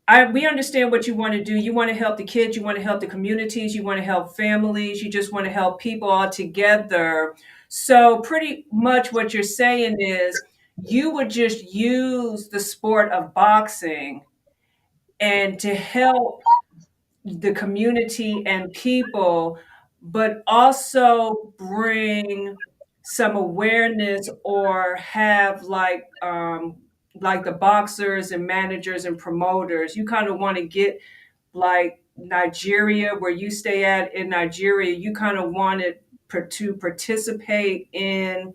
[0.08, 1.54] I we understand what you want to do.
[1.54, 2.56] You want to help the kids.
[2.56, 3.74] You want to help the communities.
[3.74, 5.02] You want to help families.
[5.02, 7.34] You just want to help people all together.
[7.68, 10.40] So pretty much, what you're saying is,
[10.84, 14.22] you would just use the sport of boxing
[15.20, 16.42] and to help
[17.24, 19.58] the community and people,
[20.12, 22.56] but also bring
[23.02, 26.76] some awareness or have like um,
[27.20, 29.96] like the boxers and managers and promoters.
[29.96, 30.98] You kind of want to get
[31.52, 34.94] like Nigeria, where you stay at in Nigeria.
[34.94, 38.54] You kind of wanted per- to participate in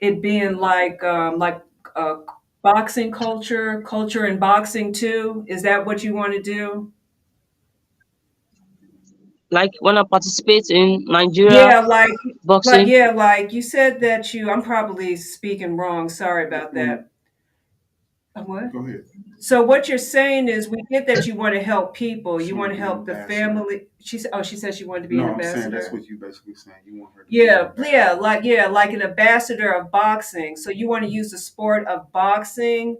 [0.00, 1.62] it being like um, like
[1.96, 2.16] uh,
[2.62, 5.44] boxing culture, culture in boxing too.
[5.48, 6.92] Is that what you want to do?
[9.50, 14.32] Like when I participate in Nigeria Yeah, like, like, boxing, yeah, like you said that
[14.34, 16.08] you, I'm probably speaking wrong.
[16.08, 16.86] Sorry about Mm-hmm.
[16.86, 17.10] that.
[18.34, 18.72] Uh, What?
[18.72, 19.04] Go ahead.
[19.38, 22.38] So what you're saying is we get that you want to help people.
[22.40, 23.86] She You want wanna to be an help the family.
[24.00, 26.06] She said, oh, she said she wanted to be No, an I'm saying that's what
[26.06, 26.76] you basically saying.
[26.86, 27.90] You want her to Yeah, ambassador.
[27.90, 30.56] yeah, like, yeah, like an ambassador of boxing.
[30.56, 32.98] So you want to use the sport of boxing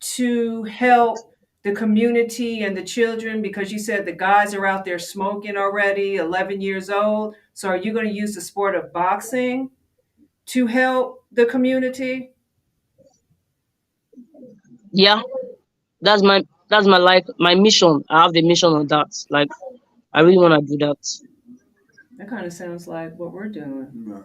[0.00, 1.18] to help
[1.68, 6.16] the community and the children because you said the guys are out there smoking already,
[6.16, 7.34] 11 years old.
[7.52, 9.70] So are you going to use the sport of boxing
[10.46, 12.32] to help the community?
[14.92, 15.20] yeah,
[16.00, 18.02] that's my that's my like my mission.
[18.08, 19.08] I have the mission on that.
[19.30, 19.48] Like
[20.12, 20.96] I really want to do that.
[22.16, 24.24] That kind of sounds like what we're doing.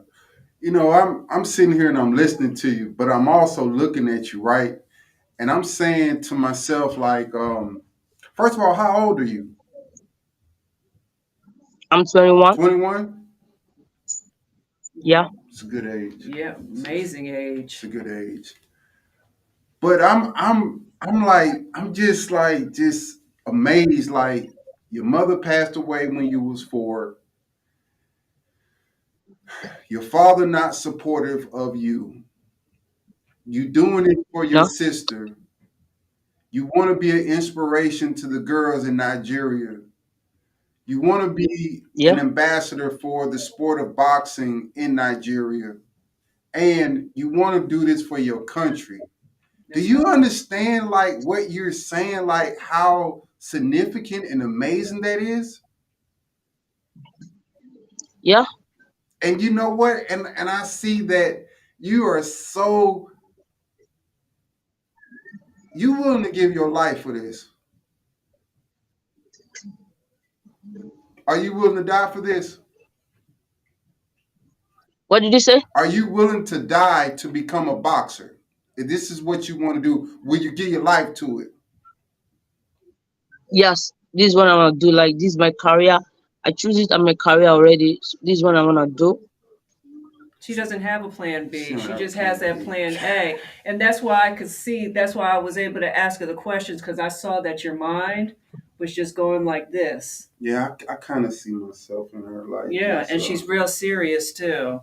[0.61, 4.07] You know, I'm I'm sitting here and I'm listening to you, but I'm also looking
[4.07, 4.79] at you, right?
[5.43, 7.81] And I'm saying to myself, like, um,
[8.33, 9.49] first of all, how old are you?
[11.91, 12.55] I'm 21.
[12.55, 13.25] 21?
[14.95, 16.23] Yeah, It's a good age.
[16.23, 17.73] Yeah, amazing age.
[17.73, 18.53] It's a good age.
[19.81, 24.11] But I'm I'm I'm like I'm just like just amazed.
[24.11, 24.49] Like
[24.91, 27.17] your mother passed away when you was four.
[29.89, 32.22] Your father not supportive of you.
[33.45, 34.67] You doing it for your Yeah.
[34.67, 35.27] sister.
[36.51, 39.79] You want to be an inspiration to the girls in Nigeria.
[40.85, 42.13] You want to be Yeah.
[42.13, 45.77] an ambassador for the sport of boxing in Nigeria.
[46.53, 48.99] And you want to do this for your country.
[49.73, 55.61] Do you understand like what you're saying like how significant and amazing that is?
[58.21, 58.45] Yeah.
[59.21, 60.03] And you know what?
[60.09, 61.47] And and I see that
[61.79, 63.09] you are so
[65.75, 67.49] you willing to give your life for this.
[71.27, 72.59] Are you willing to die for this?
[75.07, 75.61] What did you say?
[75.75, 78.37] Are you willing to die to become a boxer?
[78.75, 81.49] If this is what you want to do, will you give your life to it?
[83.51, 83.91] Yes.
[84.13, 84.91] This is what I wanna do.
[84.91, 85.99] Like this is my career.
[86.45, 87.99] I choose it as my career already.
[88.01, 89.19] So this is what I wanna do.
[90.43, 91.63] She doesn't have a plan B.
[91.63, 92.65] She don't She have a just has plan that B.
[92.65, 93.39] plan A.
[93.63, 96.33] And that's why I could see, that's why I was able to ask her the
[96.33, 98.35] questions because I saw that your mind
[98.77, 100.27] was just going like this.
[100.41, 103.05] Yeah, I, I kind of see myself in her like Yeah.
[103.09, 104.81] And uh, she's real serious too,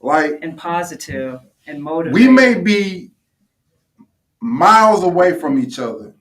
[0.00, 2.14] like and positive and motivated.
[2.14, 3.10] we may be
[4.40, 6.14] miles away from each other,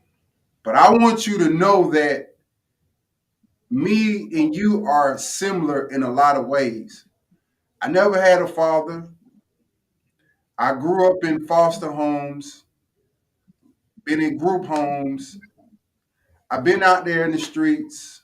[0.63, 2.35] but I want you to know that
[3.69, 7.05] me and you are similar in a lot of ways.
[7.85, 9.07] I never had a father.
[10.57, 12.63] I grew up in foster homes,
[14.03, 15.37] been in group homes.
[16.49, 18.23] I've been out there in the streets.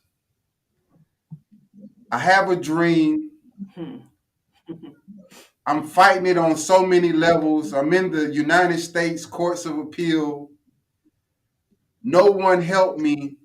[2.12, 3.30] I have a dream.
[3.76, 3.98] Hmm.
[5.68, 7.72] I'm fighting it on so many levels.
[7.72, 10.50] I'm in the United States Courts of Appeal.
[12.02, 13.38] No one helped me.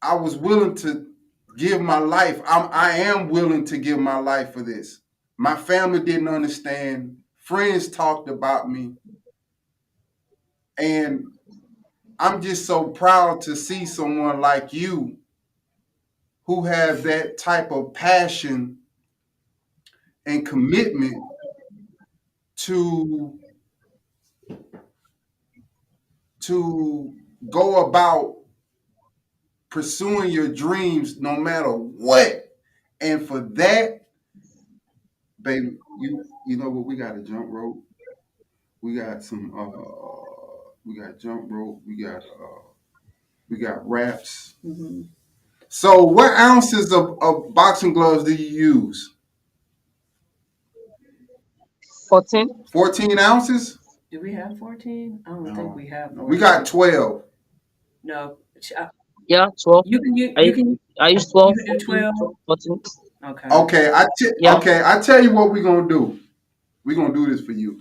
[0.00, 1.09] I was willing to
[1.60, 2.40] give my life.
[2.46, 5.02] I'm I am willing to give my life for this.
[5.36, 7.18] My family didn't understand.
[7.36, 8.94] Friends talked about me.
[10.78, 11.26] And
[12.18, 15.18] I'm just so proud to see someone like you
[16.46, 18.78] who has that type of passion
[20.24, 21.14] and commitment
[22.56, 23.38] to
[26.40, 27.14] to
[27.50, 28.36] go about
[29.70, 32.56] pursuing your dreams no matter what
[33.00, 34.02] and for that
[35.40, 37.82] baby you you know what we got a jump rope
[38.82, 42.62] we got some uh we got jump rope we got uh
[43.48, 45.08] we got wraps Mhm.
[45.68, 48.48] so what ounces of, of boxing gloves do you
[48.86, 49.14] use
[52.08, 52.64] 14.
[52.72, 53.78] 14 ounces
[54.10, 55.22] Do we have 14?
[55.24, 55.54] I don't No.
[55.54, 56.12] think we have.
[56.12, 57.22] we got 12
[58.02, 58.38] No.
[58.76, 58.88] Uh,
[59.30, 59.84] Yeah, 12.
[59.86, 62.34] You can, you, I, you can, I use 12, you can do 14, 12?
[62.46, 62.82] 14.
[63.30, 63.48] okay.
[63.52, 64.56] Okay, I t- Yeah.
[64.56, 66.18] okay, I tell you what we're gonna do.
[66.84, 67.80] We're gonna do this for you.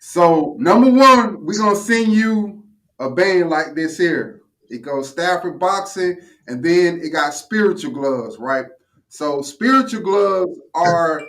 [0.00, 2.64] So number one, we're gonna send you
[2.98, 4.42] a band like this here.
[4.68, 8.66] It goes Stafford boxing, and then it got spiritual gloves, right?
[9.08, 11.22] So spiritual gloves are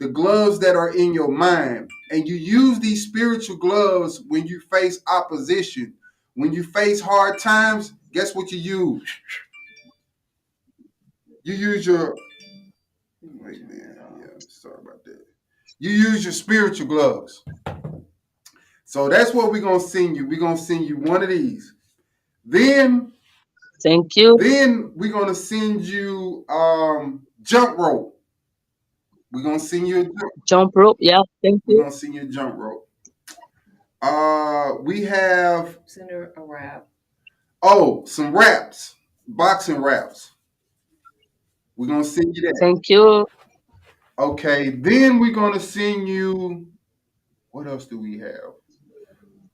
[0.00, 4.60] the gloves that are in your mind, and you use these spiritual gloves when you
[4.72, 5.94] face opposition.
[6.36, 9.08] When you face hard times, guess what you use?
[11.42, 12.14] You use your
[13.22, 13.96] Wait, man.
[14.20, 15.24] Yeah, sorry about that.
[15.78, 17.42] You use your spiritual gloves.
[18.84, 20.26] So that's what we're gonna send you.
[20.28, 21.74] We're gonna send you one of these.
[22.44, 23.12] Then,
[23.82, 24.36] Thank you.
[24.38, 28.18] then we're gonna send you um jump rope.
[29.32, 30.98] We're gonna send you a jump, Jump rope.
[31.00, 31.78] Yeah, thank you.
[31.78, 32.85] we're gonna send you a jump rope.
[34.02, 36.86] Uh we have Send her a wrap.
[37.62, 38.94] oh some wraps,
[39.26, 40.32] boxing wraps.
[41.76, 42.56] We're gonna send you that.
[42.60, 43.26] Thank you.
[44.18, 46.66] Okay, then we're gonna send you.
[47.50, 48.54] What else do we have?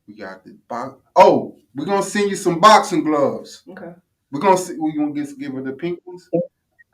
[0.07, 1.01] We got the box.
[1.17, 3.63] Oh, we're gonna send you some boxing gloves.
[3.71, 3.93] Okay.
[4.31, 6.29] We're gonna see, we're gonna get give her the pink ones.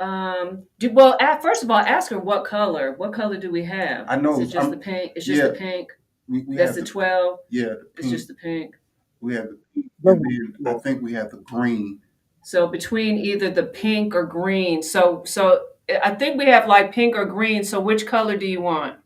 [0.01, 0.64] Um.
[0.79, 2.93] Do, well, at, first of all, ask her what color.
[2.97, 4.07] What color do we have?
[4.09, 5.12] I know, Is it just I'm- the pink?
[5.16, 5.49] It's just yeah.
[5.49, 5.89] the pink.
[6.29, 7.41] We, we That's the the, twelve.
[7.51, 8.12] yeah, the It's pink.
[8.12, 8.76] just the pink.
[9.20, 12.01] we have the pink, and then I think we have the green.
[12.45, 14.83] So between either the pink or green.
[14.83, 15.66] So so
[16.05, 17.64] I think we have like pink or green.
[17.64, 18.99] So which color do you want?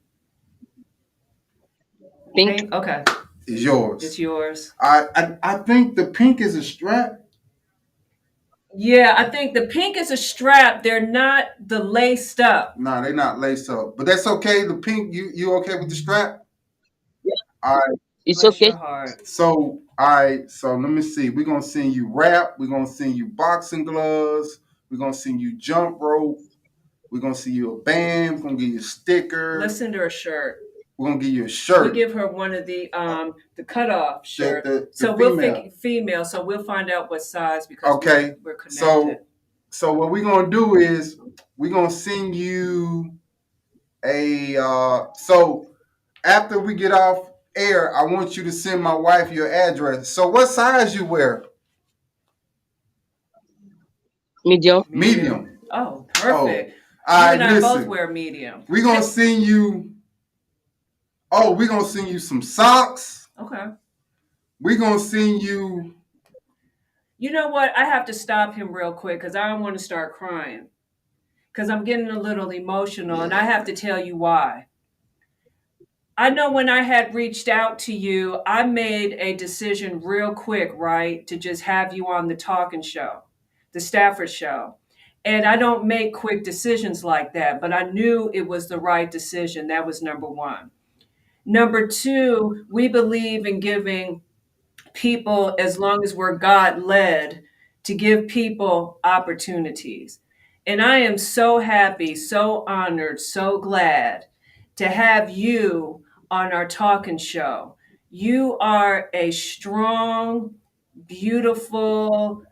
[2.34, 2.72] Pink.
[2.72, 3.04] Okay,
[3.46, 4.02] Is yours.
[4.04, 4.72] it's yours.
[4.80, 7.20] I, I I think the pink is a strap.
[8.74, 10.82] Yeah, I think the pink is a strap.
[10.82, 12.78] They're not the laced up.
[12.78, 14.64] No, they're not laced up, but that's okay.
[14.64, 16.41] The pink, you you okay with the strap?
[17.62, 17.98] All right.
[18.24, 18.68] It's Bless okay.
[18.68, 19.06] your.
[19.24, 20.50] So, all right.
[20.50, 21.30] So let me see.
[21.30, 22.54] We're gonna send you rap.
[22.58, 24.60] We're gonna send you boxing gloves.
[24.90, 26.38] We're gonna send you jump rope.
[27.10, 28.36] We're gonna see you a band.
[28.36, 29.58] We're gonna give you a sticker.
[29.60, 30.60] Let's send her a shirt.
[30.96, 31.84] We're gonna give you a shirt.
[31.86, 34.64] We'll give her one of the um the cutoff The- shirt.
[34.64, 35.54] the- the so we'll female.
[35.54, 36.24] think female.
[36.24, 38.78] So we'll find out what size because Okay, we're, we're connected.
[38.78, 39.16] So,
[39.70, 41.18] so what we're gonna do is
[41.56, 43.12] we're gonna send you
[44.04, 44.56] a.
[44.58, 45.66] Uh, so
[46.24, 50.08] after we get off air, I want you to send my wife your address.
[50.08, 51.44] So what size you wear?
[54.44, 54.84] Medium.
[54.90, 55.58] Medium.
[55.70, 56.74] oh, perfect.
[57.06, 57.78] Oh, all you right, and I listen.
[57.78, 58.64] both wear medium.
[58.68, 59.92] We're gonna send you.
[61.30, 63.28] Oh, we're gonna send you some socks.
[63.40, 63.66] Okay.
[64.60, 65.94] We're gonna send you.
[67.18, 67.72] You know what?
[67.76, 70.68] I have to stop him real quick because I don't want to start crying.
[71.52, 74.66] Because I'm getting a little emotional and I have to tell you why.
[76.16, 80.72] I know when I had reached out to you, I made a decision real quick,
[80.74, 81.26] right?
[81.26, 83.22] To just have you on the talking show,
[83.72, 84.76] the Stafford show.
[85.24, 89.10] And I don't make quick decisions like that, but I knew it was the right
[89.10, 89.68] decision.
[89.68, 90.70] That was number one.
[91.46, 94.20] Number two, we believe in giving
[94.92, 97.42] people, as long as we're God led,
[97.84, 100.20] to give people opportunities.
[100.66, 104.26] And I am so happy, so honored, so glad
[104.76, 106.01] to have you
[106.32, 107.76] on our talking show.
[108.10, 110.56] You are a strong,
[111.06, 112.42] beautiful,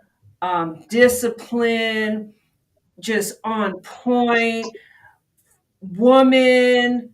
[0.42, 2.34] um, disciplined,
[3.00, 4.66] just on point
[5.80, 7.10] woman,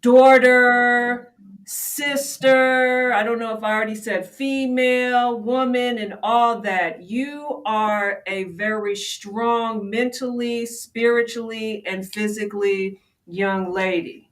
[0.00, 1.32] daughter,
[1.66, 3.12] sister.
[3.12, 7.02] I don't know if I already said female, woman, and all that.
[7.02, 14.31] You are a very strong, mentally, spiritually, and physically young lady.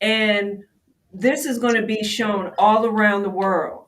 [0.00, 0.64] And
[1.12, 3.86] this is going to be shown all around the world.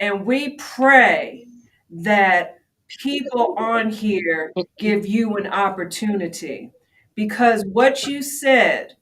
[0.00, 1.46] And we pray
[1.90, 2.58] that
[3.00, 6.70] people on here give you an opportunity
[7.14, 8.96] because what you said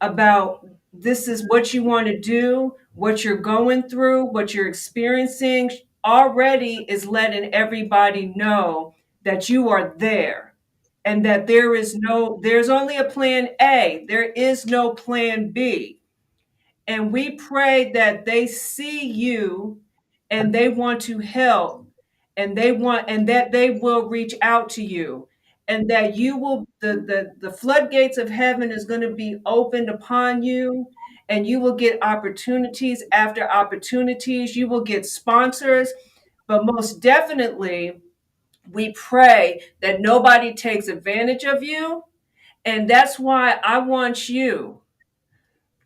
[0.00, 5.70] about this is what you want to do, what you're going through, what you're experiencing
[6.04, 8.94] already is letting everybody know
[9.24, 10.45] that you are there
[11.06, 16.00] and that there is no there's only a plan A, there is no plan B.
[16.86, 19.80] And we pray that they see you
[20.30, 21.86] and they want to help
[22.36, 25.28] and they want and that they will reach out to you
[25.68, 29.88] and that you will the the, the floodgates of heaven is going to be opened
[29.90, 30.86] upon you
[31.28, 35.92] and you will get opportunities after opportunities you will get sponsors
[36.46, 38.00] but most definitely
[38.72, 42.04] we pray that nobody takes advantage of you
[42.64, 44.80] and that's why i want you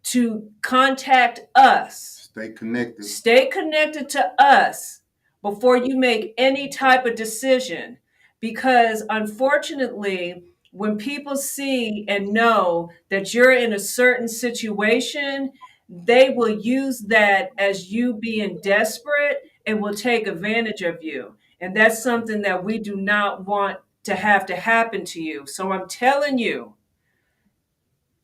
[0.02, 3.04] to contact us Stay connected.
[3.04, 5.00] Stay connected to us
[5.42, 7.98] before you make any type of decision
[8.38, 15.50] because unfortunately, when people see and know that you're in a certain situation,
[15.88, 21.34] they will use that as you being desperate and will take advantage of you.
[21.60, 25.46] And that's something that we do not want to have to happen to you.
[25.46, 26.74] So I'm telling you,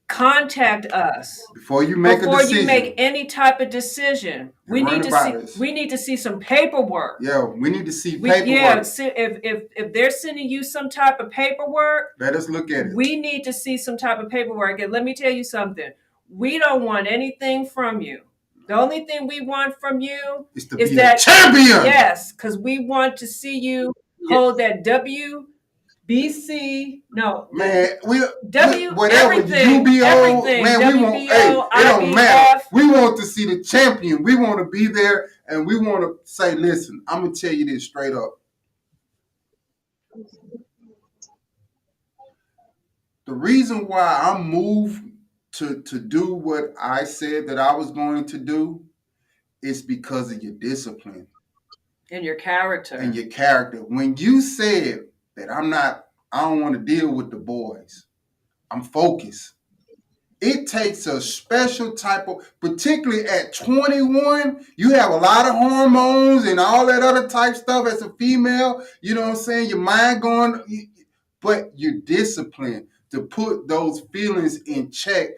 [0.09, 2.67] contact us Before you make before a decision.
[2.67, 4.53] Before you make any type of decision.
[4.69, 5.59] We And run need to see this.
[5.59, 7.17] we need to see some paperwork.
[7.21, 8.49] yeah, we need to see We, paperwork.
[8.49, 12.87] yeah, if, if if they're sending you some type of paperwork, Let us look at
[12.87, 12.95] it.
[12.95, 14.81] we need to see some type of paperwork.
[14.81, 15.91] And let me tell you something:
[16.31, 18.23] we don't want anything from you.
[18.69, 21.85] The only thing we want from you, it's to is be that- a champion.
[21.85, 23.93] yes, because we want to see you
[24.29, 27.03] hold that WBC.
[27.13, 31.15] No, Man, we W- whatever everything, UBO, everything, man, we want.
[31.15, 32.63] WBO, Hey, it don't matter.
[32.73, 34.23] We want to see the champion.
[34.25, 37.67] We want to be there, and we want to say, "Listen, I'm gonna tell you
[37.67, 38.41] this straight up.
[43.27, 45.03] The reason why I'm moved
[45.59, 48.85] to to do what I said that I was going to do
[49.63, 51.27] is because of your discipline."
[52.11, 52.97] and your character.
[52.97, 53.79] and your character.
[53.79, 58.07] When you said that I'm not, I don't want to deal with the boys,
[58.71, 59.55] I'm focused.
[60.41, 66.45] It takes a special type of, particularly at 21, you have a lot of hormones
[66.45, 68.85] and all that other type stuff as a female.
[69.01, 69.71] You know what I'm saying?
[69.71, 70.91] Your mind going,
[71.41, 75.31] but you're disciplined to put those feelings in check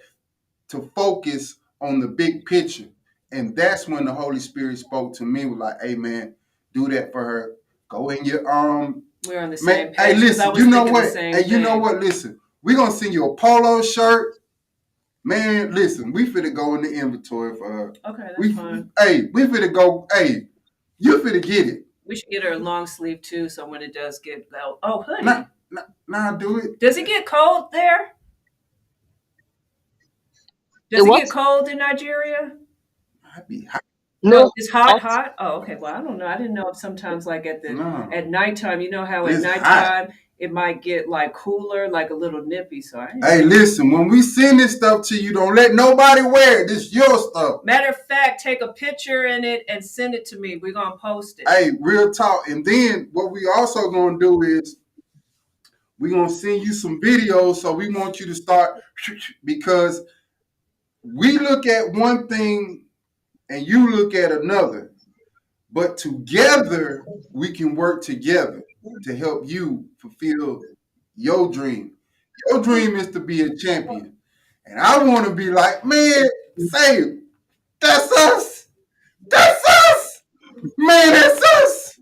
[0.69, 2.89] to focus on the big picture.
[3.33, 6.35] And that's when the Holy Spirit spoke to me, was like, hey man,
[6.73, 7.53] do that for her.
[7.89, 9.87] Go in your um We're on the same man.
[9.89, 9.97] page.
[9.97, 11.15] Hey, listen, you know what?
[11.15, 12.01] Hey, you know what?
[12.01, 14.35] Listen, we're gonna send you a polo shirt.
[15.25, 17.95] Man, listen, we finna go in the inventory for her.
[18.07, 18.91] Okay, that's We fine.
[18.99, 20.49] hey, we finna go, hey,
[20.99, 21.85] you finna get it.
[22.07, 24.49] We should get her a long sleeve too, so when it does get.
[24.83, 25.25] Oh, hoodie.
[25.25, 25.45] Nah.
[26.07, 26.81] Now do it.
[26.81, 28.15] Does it get cold there?
[30.91, 31.21] Does It it what?
[31.21, 32.53] get cold in Nigeria?
[33.25, 33.83] I be hot.
[34.23, 35.03] No, oh, It's hot, hot.
[35.03, 35.35] hot.
[35.39, 35.77] Oh, okay.
[35.77, 36.27] Well, I don't know.
[36.27, 38.09] I didn't know if sometimes, like at the No.
[38.13, 39.63] at nighttime, you know how at It's hot.
[39.63, 42.81] nighttime it might get like cooler, like a little nippy.
[42.81, 43.13] So I.
[43.23, 46.69] Hey, listen, when we send this stuff to you, don't let nobody wear it.
[46.69, 47.65] This your stuff.
[47.65, 50.57] Matter of fact, take a picture in it and send it to me.
[50.57, 51.49] We're gonna post it.
[51.49, 52.49] Hey, real talk.
[52.49, 54.79] And then what we also gonna do is
[55.99, 57.57] we gonna send you some videos.
[57.57, 58.81] So we want you to start
[59.45, 60.03] because
[61.03, 62.85] we look at one thing
[63.49, 64.93] and you look at another,
[65.73, 68.63] but together we can work together
[69.05, 70.61] to help you fulfill
[71.17, 71.93] your dream.
[72.49, 74.15] Your dream is to be a champion.
[74.67, 76.25] And I want to be like, man,
[76.59, 77.19] say.
[77.81, 78.67] That's us.
[79.29, 80.23] That's us.
[80.77, 82.01] Man, that's us.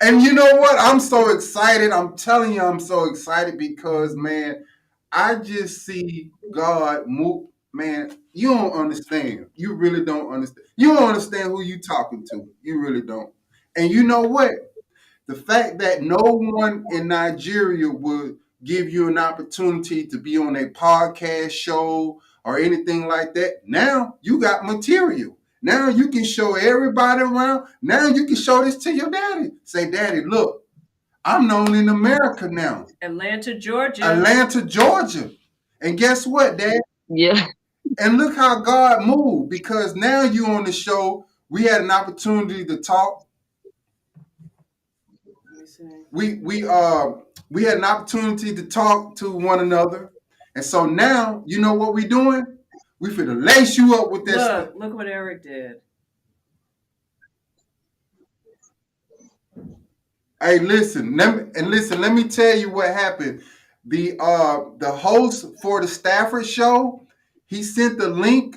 [0.00, 0.78] And you know what?
[0.78, 1.90] I'm so excited.
[1.90, 4.64] I'm telling you, I'm so excited because, man,
[5.10, 7.48] I just see God move.
[7.78, 9.46] Man, you don't understand.
[9.54, 10.66] You really don't understand.
[10.76, 12.48] You don't understand who you talking to.
[12.60, 13.32] You really don't.
[13.76, 14.50] And you know what?
[15.28, 20.56] The fact that no one in Nigeria would give you an opportunity to be on
[20.56, 23.60] a podcast show or anything like that.
[23.64, 25.38] Now you got material.
[25.62, 27.68] Now you can show everybody around.
[27.80, 29.50] Now you can show this to your daddy.
[29.62, 30.64] Say, Daddy, look,
[31.24, 32.88] I'm known in America now.
[33.00, 34.02] Atlanta, Georgia.
[34.02, 35.30] Atlanta, Georgia.
[35.80, 36.80] And guess what, Dad?
[37.08, 37.46] Yeah.
[37.98, 41.26] And look how God moved because now you on the show.
[41.48, 43.26] We had an opportunity to talk.
[45.50, 45.84] Let me see.
[46.12, 47.12] We we uh
[47.50, 50.12] we had an opportunity to talk to one another.
[50.54, 52.58] And so now you know what we're doing?
[53.00, 54.36] We finna lace you up with this.
[54.36, 55.80] Look, look what Eric did.
[60.40, 62.00] Hey, listen, let me, and listen.
[62.00, 63.42] Let me tell you what happened.
[63.84, 67.07] The uh the host for the Stafford show,
[67.48, 68.56] he sent the link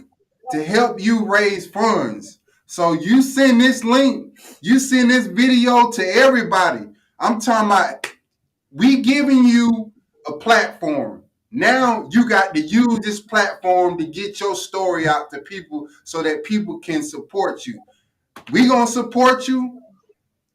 [0.51, 2.39] to help you raise funds.
[2.65, 6.87] So you send this link, you send this video to everybody.
[7.19, 8.07] I'm talking about
[8.71, 9.91] we giving you
[10.27, 11.23] a platform.
[11.51, 16.21] Now you got to use this platform to get your story out to people so
[16.23, 17.81] that people can support you.
[18.51, 19.81] We gonna support you.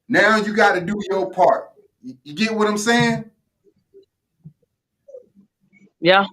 [0.08, 1.70] Now you got to do your part.
[2.02, 3.30] You you get what I'm saying?
[6.00, 6.26] Yeah.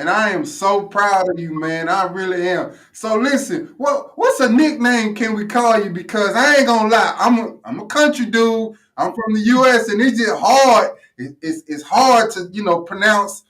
[0.00, 1.90] And I am so proud of you, man.
[1.90, 2.72] I really am.
[2.94, 5.90] So listen, what what's a nickname can we call you?
[5.90, 8.76] Because I ain't gonna lie, I'm a I'm a country dude.
[8.96, 9.90] I'm from the U.S.
[9.90, 10.92] and it's just hard.
[11.18, 13.44] It- it's it's hard to you know pronounce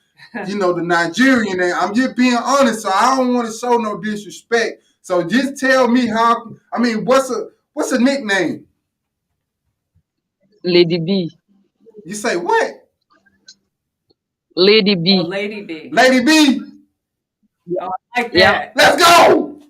[0.48, 1.74] you know the Nigerian name.
[1.76, 4.82] I'm just being honest, so I don't want to show no disrespect.
[5.02, 6.52] So just tell me how.
[6.74, 8.66] I mean, what's a what's a nickname?
[10.64, 11.30] Lady B.
[12.04, 12.79] You say what?
[14.56, 15.22] Lady Oh, B.
[15.22, 15.92] Lady B.
[15.92, 16.62] Lady B.
[18.16, 18.52] Like Yeah.
[18.52, 18.76] that.
[18.76, 19.60] Let's go.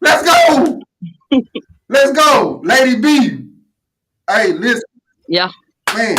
[0.00, 0.82] Let's go.
[1.88, 2.62] Let's go.
[2.64, 3.50] Lady B.
[4.30, 4.82] Hey, listen,
[5.28, 5.50] Yeah.
[5.94, 6.18] man.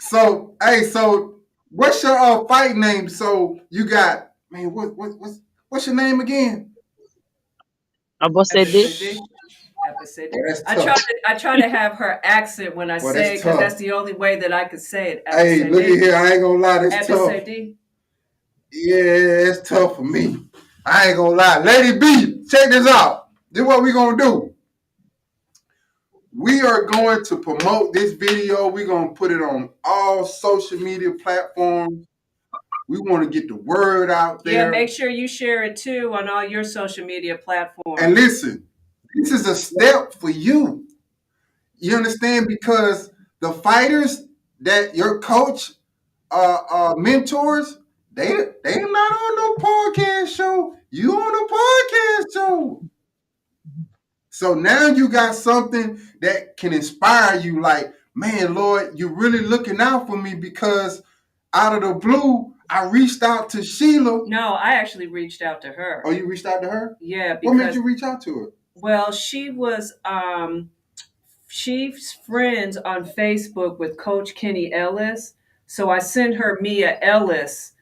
[0.00, 1.36] So, hey, so
[1.70, 3.08] what's your uh, fight name?
[3.08, 6.72] So you got man, what what what's what's your name again?
[8.24, 8.82] Abosede.
[9.86, 10.30] Episode.
[10.66, 13.58] I try to I try to have her accent when I Well, say it because
[13.58, 15.24] that's the only way that I could say it.
[15.28, 16.14] Hey, look at here.
[16.14, 17.30] I ain't gonna lie, that's tough.
[17.30, 17.76] Episode.
[18.72, 20.46] Yeah, it's tough for me.
[20.86, 21.58] I ain't gonna lie.
[21.58, 23.28] Lady B, check this out.
[23.50, 24.54] This what we gonna do.
[26.36, 28.68] We are going to promote this video.
[28.68, 32.06] We're gonna put it on all social media platforms.
[32.88, 34.64] We want to get the word out there.
[34.64, 38.02] Yeah, make sure you share it too on all your social media platforms.
[38.02, 38.66] and listen,
[39.14, 40.86] this is a step for you.
[41.76, 42.46] You understand?
[42.48, 43.10] Because
[43.40, 44.24] the fighters
[44.60, 45.72] that your coach
[46.30, 47.78] uh, uh mentors,
[48.12, 50.76] they they not on no podcast show.
[50.90, 52.84] You on a podcast show.
[54.30, 59.80] So now you got something that can inspire you, like, man, Lord, you're really looking
[59.80, 61.02] out for me because
[61.52, 64.26] out of the blue, I reached out to Sheila.
[64.26, 66.02] no, I actually reached out to her.
[66.04, 66.96] Oh, you reached out to her?
[67.00, 68.46] Yeah, What made you reach out to her?
[68.74, 70.70] Well, she was um
[71.48, 75.34] she's friends on Facebook with Coach Kenny Ellis.
[75.66, 77.72] So I sent her Mia Ellis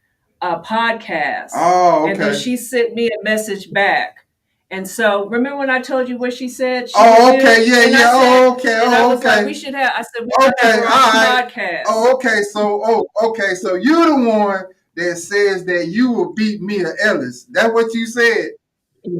[0.40, 1.50] a podcast.
[1.54, 2.12] Oh, okay.
[2.12, 4.26] And then she sent me a message back.
[4.70, 6.88] And so remember when I told you what she said?
[6.88, 7.46] She Oh, would do?
[7.46, 8.10] okay, yeah, And I yeah.
[8.10, 9.46] said- Oh, okay, and I oh, was like, okay.
[9.46, 9.92] we should have.
[9.94, 11.48] I said, we Okay, have her on all the right.
[11.52, 11.82] podcast.
[11.88, 12.42] Oh, okay.
[12.50, 13.54] So, oh, okay.
[13.54, 14.64] So you the one
[14.96, 17.44] that says that you will beat Mia Ellis.
[17.50, 18.50] That what you said?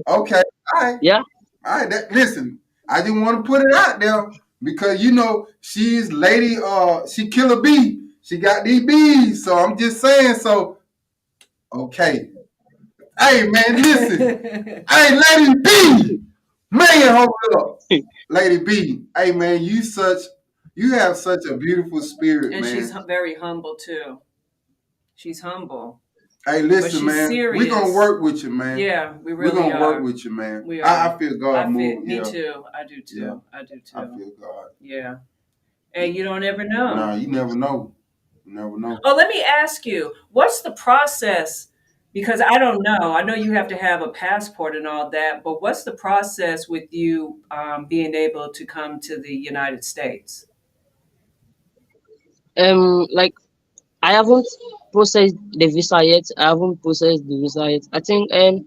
[0.08, 0.42] Okay.
[0.74, 0.98] All right.
[1.02, 1.20] Yeah.
[1.64, 1.90] All right.
[1.90, 2.58] That, listen,
[2.88, 4.30] I didn't want to put it out there
[4.62, 6.56] because you know she's Lady.
[6.62, 8.00] Uh, she Killer bee.
[8.22, 9.44] She got these bees.
[9.44, 10.34] So I'm just saying.
[10.36, 10.78] So
[11.72, 12.30] okay.
[13.18, 14.18] Hey man, listen.
[14.88, 16.20] hey, Lady B.
[16.70, 17.82] Man, hold up.
[18.30, 19.02] Lady B.
[19.16, 20.22] Hey man, you such
[20.74, 22.74] you have such a beautiful spirit, and man.
[22.74, 24.20] she's very humble too.
[25.14, 26.01] She's humble.
[26.46, 27.28] Hey, she's listen, man.
[27.28, 27.68] We serious.
[27.68, 28.78] gonna work with you, man.
[28.78, 29.80] Yeah, we We're really gonna are.
[29.80, 30.66] work with you, man.
[30.66, 31.14] We are.
[31.14, 31.80] I feel God I move.
[31.80, 32.22] feel, me yeah.
[32.22, 32.64] too.
[32.74, 33.20] I do too.
[33.20, 33.36] Yeah.
[33.52, 33.96] I do too.
[33.96, 34.64] I feel God.
[34.80, 35.16] Yeah.
[35.94, 36.94] And you don't ever know.
[36.94, 37.94] Nah, you never know.
[38.44, 38.98] You never know.
[39.04, 41.68] Oh, let me ask you, what's the process?
[42.14, 43.14] Because I don't know.
[43.14, 46.68] I know you have to have a passport and all that, but what's the process
[46.68, 50.46] with you um, being able to come to the United States?
[52.56, 53.34] Um, like
[54.02, 54.46] I haven't
[54.92, 56.24] processed the visa yet.
[56.38, 57.82] I haven't processed the visa yet.
[57.92, 58.66] I think um,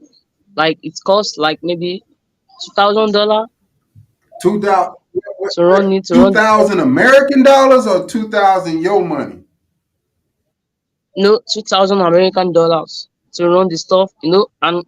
[0.55, 2.03] like it costs like maybe
[2.65, 3.45] two thousand dollar
[4.41, 4.95] Two thousand.
[5.53, 6.05] to run it.
[6.05, 9.41] Two thousand American dollars or two thousand your money?
[11.17, 14.11] no two thousand American dollars to run the stuff.
[14.21, 14.85] You know, and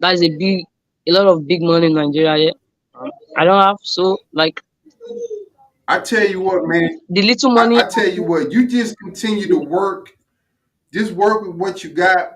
[0.00, 0.64] that's a big,
[1.08, 2.36] a lot of big money in Nigeria.
[2.36, 4.60] Yeah, I don't have so like
[5.86, 7.00] I tell you what, man.
[7.08, 7.78] the little I, money.
[7.78, 8.52] I tell you what.
[8.52, 10.16] You just continue to work.
[10.92, 12.32] Just work with what you got.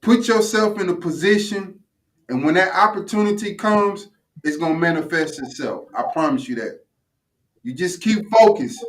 [0.00, 1.80] Put yourself in a position,
[2.28, 4.08] and when that opportunity comes,
[4.44, 5.88] it's gonna manifest itself.
[5.94, 6.80] I promise you that.
[7.62, 8.84] You just keep focused.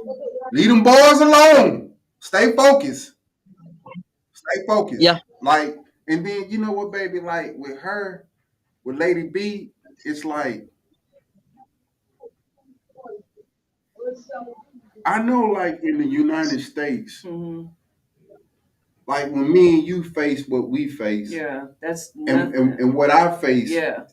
[0.51, 1.93] Leave them boys alone.
[2.19, 3.13] Stay focused.
[4.33, 5.01] Stay focused.
[5.01, 5.19] Yeah.
[5.41, 5.77] Like,
[6.07, 7.19] and then you know what, baby?
[7.19, 8.27] Like with her,
[8.83, 9.71] with Lady B,
[10.05, 10.67] it's like
[15.05, 17.65] I know, like in the United States, hmm
[19.07, 22.53] like when me and you face what we face, Yeah, that's and, nothing.
[22.55, 24.03] and, and what I face, yeah.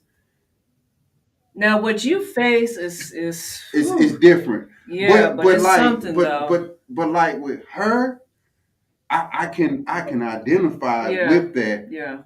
[1.57, 4.69] Now, what you face is is it's, whew, it's different.
[4.89, 6.47] yeah, but, it's like, something but, though.
[6.49, 8.21] but but like with her,
[9.11, 11.29] I, I can I can identify Yeah.
[11.31, 12.19] with that yeah,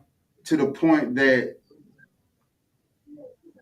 [0.44, 1.56] to the point that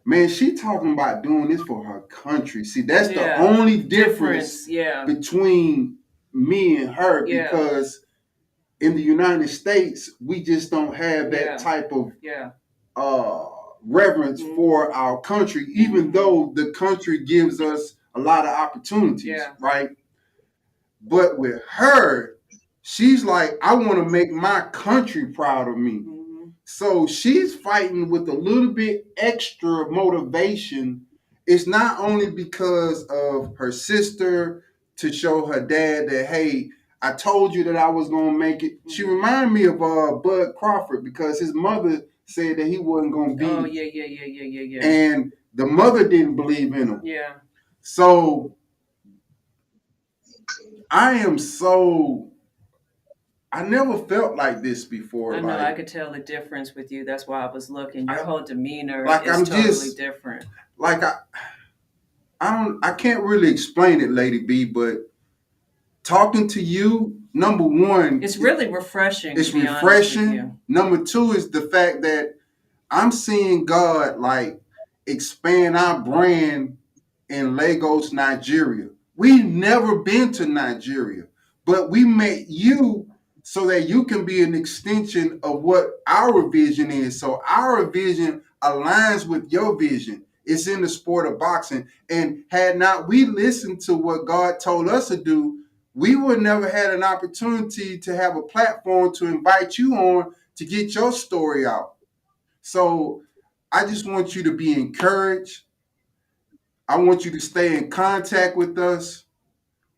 [0.05, 2.65] man, she talking about doing this for her country.
[2.65, 3.39] See, that's Yeah.
[3.43, 4.69] the only difference difference.
[4.69, 5.99] Yeah, between
[6.33, 7.51] me and her Yeah.
[7.51, 8.06] because
[8.81, 11.57] in the United States we just don't have that Yeah.
[11.57, 12.51] type of yeah,
[12.97, 13.45] uh
[13.83, 14.57] reverence Mhm.
[14.57, 19.53] for our country even though the country gives us a lot of opportunities Yeah.
[19.61, 19.91] right
[21.03, 22.37] but with her
[22.83, 26.23] she's like i want to make my country proud of me hmm
[26.69, 31.07] so she's fighting with a little bit extra motivation.
[31.47, 34.65] It's not only because of her sister
[34.97, 36.71] to show her dad that, hey,
[37.03, 38.79] I told you that I was gonna make it.
[38.89, 43.35] She reminded me of uh, Bud Crawford because his mother said that he wasn't gonna
[43.35, 44.85] be, Oh yeah, yeah, yeah, yeah, yeah, yeah.
[44.87, 47.01] and the mother didn't believe in him.
[47.05, 47.35] yeah.
[47.83, 48.57] So
[50.91, 52.31] I am so.
[53.53, 55.35] I never felt like this before.
[55.35, 55.49] I know.
[55.49, 57.05] like, I could tell the difference with you.
[57.05, 58.07] That's why I was looking.
[58.07, 60.45] Your I- whole demeanor like, is I'm totally just- different.
[60.79, 61.15] like I
[62.41, 64.99] I don't I can't really explain it, Lady B, but
[66.07, 69.37] talking to you, number one, It's really refreshing.
[69.37, 70.33] it's to be honest with refreshing.
[70.33, 70.59] you.
[70.69, 72.37] Number two is the fact that
[72.91, 74.61] I'm seeing God like
[75.07, 76.79] expand our brand
[77.29, 78.89] in Lagos, Nigeria.
[79.17, 81.25] We've never been to Nigeria,
[81.65, 83.11] but we met you
[83.43, 87.19] so that you can be an extension of what our vision is.
[87.19, 90.23] So our vision aligns with your vision.
[90.45, 91.89] It's in the sport of boxing.
[92.11, 95.65] And had not we listened to what God told us to do,
[95.97, 100.67] we would never had an opportunity to have a platform to invite you on to
[100.67, 101.95] get your story out.
[102.61, 103.23] So
[103.73, 105.63] I just want you to be encouraged.
[106.87, 109.25] I want you to stay in contact with us.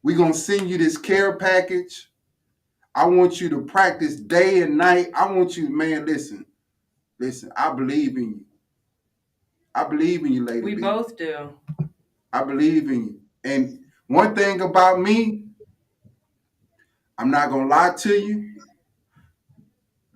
[0.05, 2.11] We're going to send you this care package.
[2.95, 5.09] I want you to practice day and night.
[5.17, 6.47] I want you, man, listen.
[7.19, 8.45] Listen, I believe in you.
[9.75, 10.81] I believe in you, Lady We B.
[10.81, 11.51] both do.
[12.33, 13.21] I believe in you.
[13.43, 15.48] And one thing about me,
[17.19, 18.55] I'm not gonna lie to you.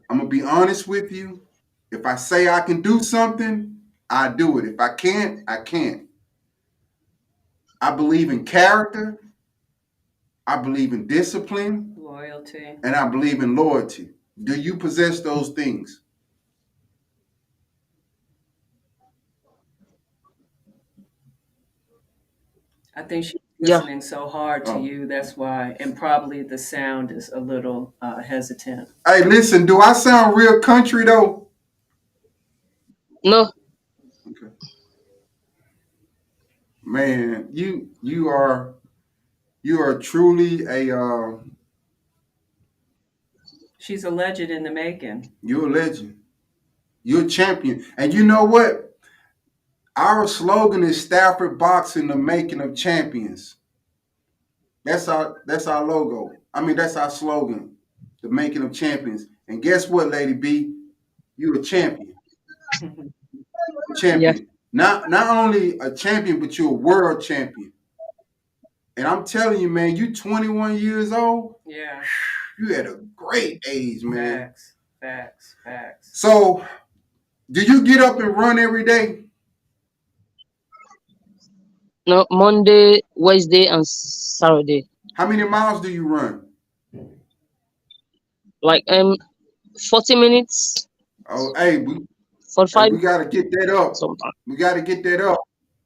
[0.08, 1.42] I'm gonna be honest with you.
[1.90, 3.76] If I say I can do something,
[4.08, 4.66] I do it.
[4.66, 6.08] If I can't, I can't.
[7.80, 9.18] I believe in character.
[10.46, 12.76] I believe in discipline, Loyalty.
[12.82, 14.10] and I believe in loyalty.
[14.42, 16.02] Do you possess those things?
[22.96, 23.78] I think she's Yeah.
[23.78, 24.82] listening so hard to Oh.
[24.84, 25.06] you.
[25.06, 28.88] That's why, and probably the sound is a little uh, hesitant.
[29.06, 31.48] Hey, listen, do I sound real country though?
[33.24, 33.52] No,
[34.30, 34.52] Okay.
[36.84, 38.74] Man, you you are
[39.62, 41.38] you are truly a uh,
[43.78, 45.32] She's a legend in the making.
[45.42, 46.18] You're a legend.
[47.04, 47.84] You're a champion.
[47.98, 48.91] And you know what?
[49.96, 53.56] Our slogan is Stafford Boxing, the making of champions.
[54.84, 56.32] That's our that's our logo.
[56.54, 57.72] I mean, that's our slogan,
[58.22, 59.26] the making of champions.
[59.48, 60.74] And guess what, Lady B?
[61.36, 62.14] You're a champion.
[63.96, 64.46] Champion.
[64.72, 67.72] Not not only a champion, but you're a world champion.
[68.96, 71.56] And I'm telling you, man, you 21 years old.
[71.66, 72.02] yeah.
[72.58, 74.48] You at a great age, man.
[74.48, 74.74] Facts.
[75.00, 75.56] Facts.
[75.64, 76.10] Facts.
[76.20, 76.64] So,
[77.50, 79.24] do you get up and run every day?
[82.06, 84.88] No, Monday, Wednesday, and Saturday.
[85.14, 86.46] How many miles do you run?
[88.62, 89.16] Like um,
[89.90, 90.88] forty minutes,
[91.28, 91.94] Oh, hey, we,
[92.74, 93.96] hey, we gotta get that up.
[93.96, 94.34] sometimes.
[94.46, 95.38] We gotta get that up.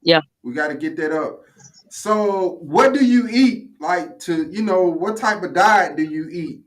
[0.03, 0.21] Yeah.
[0.43, 1.43] We gotta get that up.
[1.91, 3.71] So, what do you eat?
[3.81, 6.63] Like to, you know, what type of diet do you eat?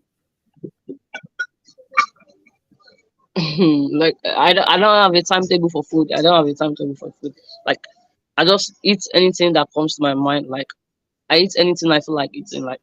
[3.94, 6.10] like I don't, I don't have a timetable for food.
[6.16, 7.34] I don't have a timetable for food.
[7.66, 7.80] Like
[8.40, 10.48] I just eat anything that comes to my mind.
[10.48, 10.68] Like
[11.30, 12.64] I eat anything I feel like eating.
[12.64, 12.82] Like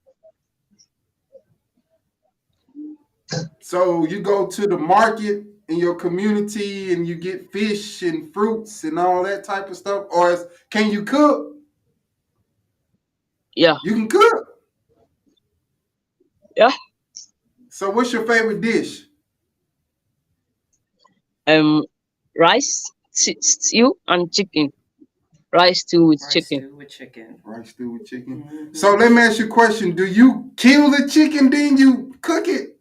[3.60, 8.84] So you go to the market in your community and you get fish and fruits
[8.84, 11.56] and all that type of stuff, or is, can you cook?
[13.56, 14.46] yeah, You can cook.
[16.56, 16.72] Yeah.
[17.70, 19.04] So, what's your favorite dish?
[21.48, 21.84] um,
[22.38, 24.72] rice, stew, and chicken.
[25.56, 26.58] Rice stew with Rice chicken.
[26.60, 27.40] stew with chicken.
[27.44, 28.44] Rice stew with chicken.
[28.44, 28.76] Mhm.
[28.76, 32.48] So let me ask you a question: Do you kill the chicken then you cook
[32.48, 32.78] it?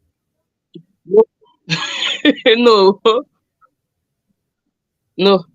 [2.57, 3.01] no,
[5.17, 5.45] no.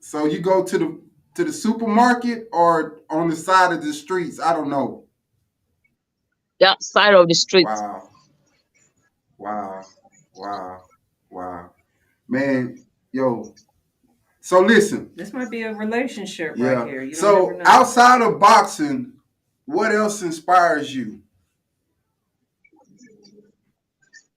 [0.00, 1.00] So you go to the
[1.36, 4.40] to the supermarket or on the side of the streets?
[4.40, 5.06] I don't know.
[6.60, 7.68] That side of the street.
[7.68, 8.10] Wow,
[9.38, 9.86] wow,
[10.34, 10.82] wow,
[11.30, 11.70] wow,
[12.28, 13.54] man, yo.
[14.42, 16.72] So listen, This might be a relationship yeah.
[16.72, 17.02] right here.
[17.02, 17.62] You don't so know.
[17.64, 19.12] outside of boxing,
[19.66, 21.20] what else inspires you?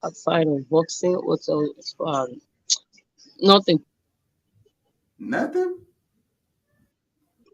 [0.04, 1.96] Outside of boxing, what else?
[2.00, 2.40] Um,
[3.42, 3.84] nothing.
[5.18, 5.80] Nothing.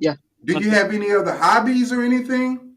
[0.02, 2.76] Yeah, Do you have any other hobbies or anything?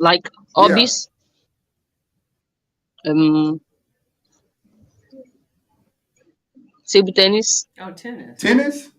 [0.00, 1.08] Like hobbies.
[3.06, 3.60] Um,
[6.86, 7.66] table tennis.
[7.80, 8.40] oh, tennis.
[8.40, 8.90] Tennis.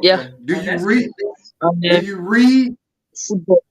[0.00, 0.28] Yeah.
[0.44, 1.10] Do Oh, you that's read?
[1.62, 2.76] And Do you read?
[3.14, 3.62] football.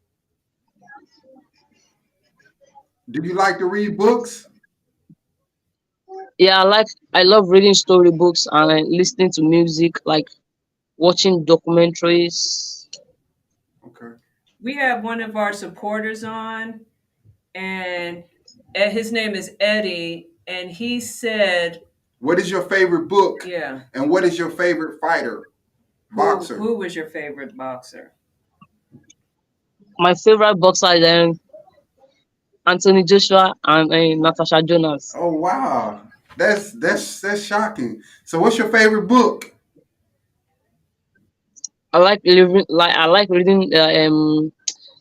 [3.10, 4.48] Do you like to read books?
[6.38, 6.88] Yeah, I like.
[7.14, 9.96] I love reading storybooks and uh, listening to music.
[10.06, 10.28] Like
[10.98, 12.88] watching documentaries.
[13.88, 14.16] Okay.
[14.62, 16.82] We have one of our supporters on,
[17.56, 18.24] and
[18.76, 21.82] his name is Eddie, and he said,
[22.20, 23.46] What is your favorite book?
[23.46, 25.44] "Yeah, And what is your favorite fighter?
[26.12, 26.58] who, Boxer.
[26.58, 28.14] who was your favorite boxer?"
[30.00, 31.40] My favorite boxer is um,
[32.66, 35.14] Anthony Joshua and uh, Natasha Jonas.
[35.18, 36.02] Oh wow.
[36.38, 38.02] That's that's that's shocking.
[38.24, 39.54] So what's your favorite book?
[41.92, 42.66] I like living.
[42.70, 44.52] Like I like reading uh, um,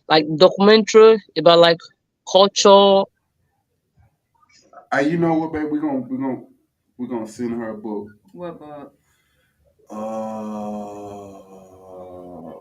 [0.08, 1.78] like documentary about like
[2.30, 3.02] culture.
[4.92, 5.68] Uh, you know what, babe?
[5.70, 6.42] We're gonna we're gonna
[6.98, 8.08] we're gonna send her a book.
[8.32, 8.94] What book?
[9.90, 11.32] Uh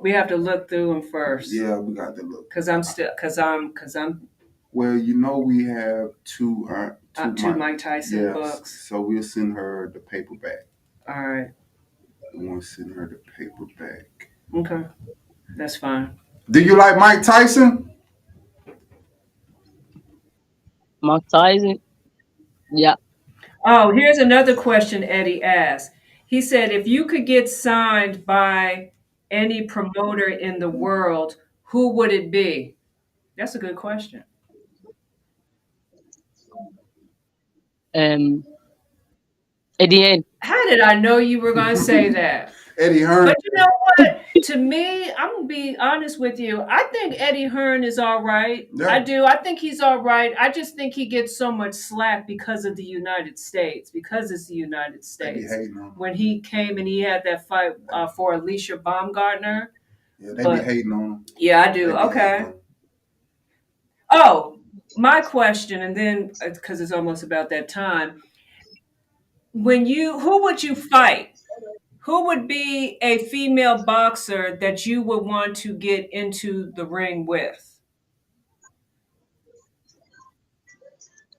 [0.01, 2.49] We have to look through them first, yeah, we got to look.
[2.49, 4.27] cause I'm still, cause I'm, cause I'm
[4.71, 8.33] Well, you know we have two uh, two, uh, two Mike- Mike Tyson yes.
[8.33, 8.87] books.
[8.87, 10.67] So we'll send her the paperback.
[11.07, 11.51] All right,
[12.33, 14.29] We want to send her the paperback.
[14.53, 14.85] okay,
[15.57, 16.17] that's fine.
[16.49, 17.91] Do you like Mike Tyson?
[21.01, 21.79] Mike Tyson.
[22.71, 22.95] Yeah,
[23.65, 25.91] Oh, here's another question Eddie asked.
[26.25, 28.91] He said, if you could get signed by
[29.31, 32.75] any promoter in the world, who would it be?
[33.37, 34.23] That's a good question.
[37.95, 38.45] um,
[39.79, 42.51] at the end, How did I know you were going to say that?
[42.77, 43.25] Eddie Hearn.
[43.25, 43.67] But you know
[43.97, 44.43] what?
[44.43, 46.61] To me, I'm gonna be honest with you.
[46.61, 48.69] I think Eddie Hearn is all right.
[48.73, 48.89] Yeah.
[48.89, 49.25] I do.
[49.25, 50.33] I think he's all right.
[50.39, 54.45] I just think he gets so much slack because of the United States, because it's
[54.47, 55.51] the United They be States.
[55.51, 55.91] hating on him.
[55.97, 59.67] When he came and he had that fight uh, for Alycia Baumgardner.
[60.19, 61.25] Yeah, they But- be hating on him.
[61.37, 61.95] Yeah, I do.
[61.97, 62.19] Okay.
[62.19, 62.59] hating on him.
[64.11, 64.59] Oh,
[64.95, 68.21] my question, and then because it's almost about that time.
[69.53, 71.36] When you, who would you fight?
[72.07, 77.25] Who would be a female boxer that you would want to get into the ring
[77.25, 77.81] with?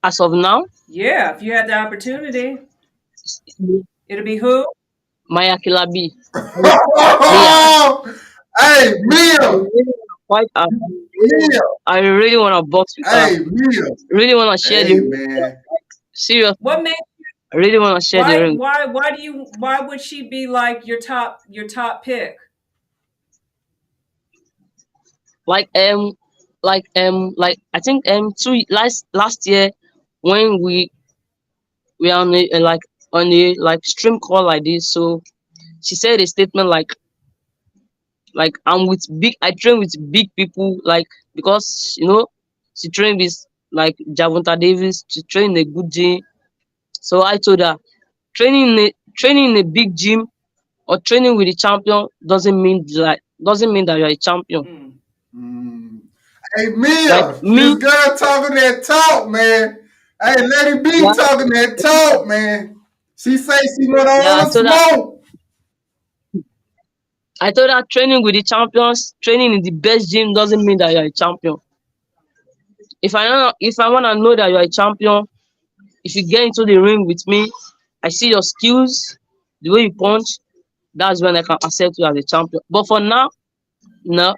[0.03, 2.57] as of now, Yeah, if you had the opportunity,
[4.07, 4.63] it'll be who?
[5.27, 6.13] Maya Killer B.
[8.59, 9.57] hey, Mia, I really
[10.29, 10.67] wanna.
[11.17, 13.27] Mia, I really want to box with her.
[13.27, 15.57] hey, Mia, Really want to share hey, the man.
[16.13, 16.55] serious.
[16.59, 16.93] What made
[17.53, 18.57] I really want to share the why ring.
[18.57, 22.37] why why do you why would she be like your top your top pick?
[25.47, 26.13] Like um,
[26.61, 29.71] like um, like I think um, two last last year
[30.21, 30.91] when we
[31.99, 32.81] we are on a, uh, like
[33.13, 35.21] on a like stream call like this, so
[35.81, 36.91] she said a statement like
[38.35, 39.33] like I'm with big.
[39.41, 42.27] I train with big people like because you know
[42.75, 43.35] she train with
[43.71, 45.03] like Gervonta Davis.
[45.07, 46.21] She train in a good gym.
[47.09, 47.75] So I told her
[48.35, 50.27] training in a, training in a big gym
[50.87, 54.63] or training with a champion doesn't mean like doesn't mean that you're a champion.
[54.63, 54.93] Mm.
[55.35, 56.01] Mm.
[56.55, 59.79] Hey, Mia, Like me, this girl talking that talk, man.
[60.21, 62.79] Hey, Lady B yeah, talking that talk, man.
[63.17, 64.29] She say she want yeah.
[64.29, 65.23] all I the told smoke.
[67.41, 70.91] I told her training with the champions, training in the best gym doesn't mean that
[70.91, 71.55] you're a champion.
[73.01, 75.25] If I know, if I wanna know that you're a champion,
[76.03, 77.49] if you get into the ring with me,
[78.03, 79.17] I see your skills,
[79.61, 80.27] the way you punch,
[80.95, 82.61] that's when I can accept you as a champion.
[82.69, 83.29] But for now,
[84.05, 84.35] no.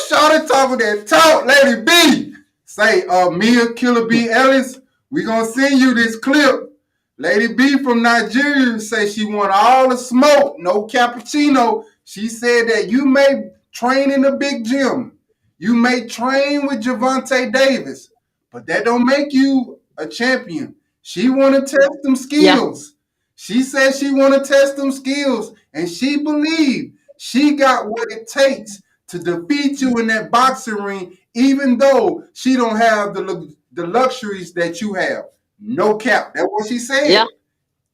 [0.08, 2.34] Shawty talking that talk, Lady B.
[2.64, 6.72] Say, uh, Mia Killer B Ellis, we gonna send you this clip.
[7.18, 11.84] Lady B from Nigeria say she want all the smoke, no cappuccino.
[12.04, 15.13] She said that you may train in a big gym.
[15.58, 18.10] You may train with Gervonta Davis,
[18.50, 20.74] but that don't make you a champion.
[21.02, 22.94] She want to test them Yeah, skills.
[23.36, 28.26] She said she want to test them skills, and she believe she got what it
[28.26, 33.86] takes to defeat you in that boxing ring, even though she don't have the the
[33.86, 35.24] luxuries that you have.
[35.60, 36.32] No cap.
[36.34, 37.26] That's what she yeah, said.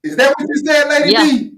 [0.03, 1.53] Is that what you said, Lady yeah, B?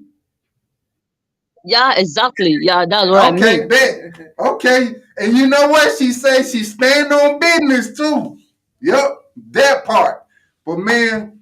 [1.65, 2.57] Yeah, exactly.
[2.61, 3.69] Yeah, that's what I Okay, mean.
[3.69, 4.35] bet.
[4.39, 4.95] Okay.
[5.19, 5.97] And you know what?
[5.99, 8.39] She said she stand on business too.
[8.81, 9.09] Yep,
[9.53, 10.25] that part.
[10.65, 11.41] But man,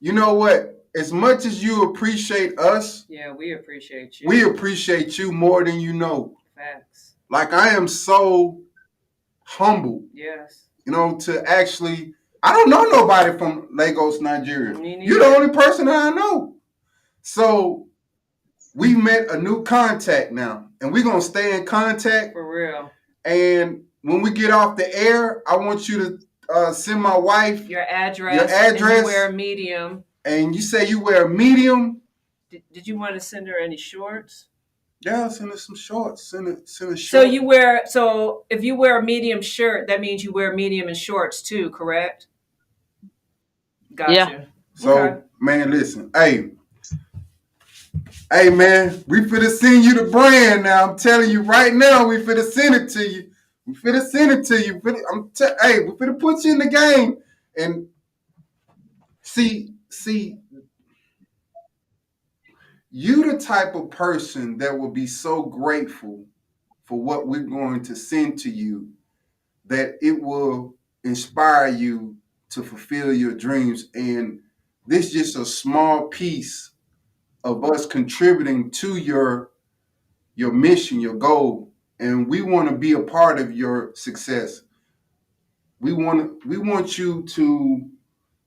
[0.00, 0.74] you know what?
[0.96, 4.28] As much as you appreciate us, Yeah, we appreciate you.
[4.28, 6.36] we appreciate you more than you know.
[6.56, 7.14] Facts.
[7.30, 8.60] Like I am so
[9.44, 10.04] humble.
[10.12, 10.66] Yes.
[10.86, 14.78] you know, to actually I don't know nobody from Lagos, Nigeria.
[15.00, 16.54] You're the only person that I know.
[17.22, 17.87] So
[18.78, 22.32] we met a new contact now, and we're gonna stay in contact.
[22.32, 22.90] For real.
[23.24, 26.18] And when we get off the air, I want you to
[26.54, 28.36] uh, send my wife Your address.
[28.36, 30.04] your address, and you wear a medium.
[30.24, 32.00] and you say you wear a medium.
[32.50, 34.46] Did, did you want to send her any shorts?
[35.00, 36.30] Yeah, send her some shorts.
[36.30, 40.00] Send her send her So you wear so if you wear a medium shirt, that
[40.00, 42.28] means you wear medium and shorts too, correct?
[43.90, 44.48] Yeah, Gotcha.
[44.74, 45.20] So Okay.
[45.40, 46.50] man, listen, hey,
[48.32, 50.90] hey man, we finna send you the brand now.
[50.90, 53.30] I'm telling you right now, we finna send it to you.
[53.66, 54.80] We finna send it to you.
[55.12, 57.18] I'm te- hey, we finna put you in the game.
[57.56, 57.88] And
[59.22, 60.38] see, see,
[62.90, 66.24] you the type of person that will be so grateful
[66.84, 68.88] for what we're going to send to you
[69.66, 70.74] that it will
[71.04, 72.16] inspire you
[72.50, 73.88] to fulfill your dreams.
[73.94, 74.40] And
[74.86, 76.70] this is just a small piece
[77.44, 79.50] of us contributing to your
[80.36, 81.72] your mission, your goal.
[82.00, 84.62] And we want to be a part of your success.
[85.80, 87.90] We want we want you to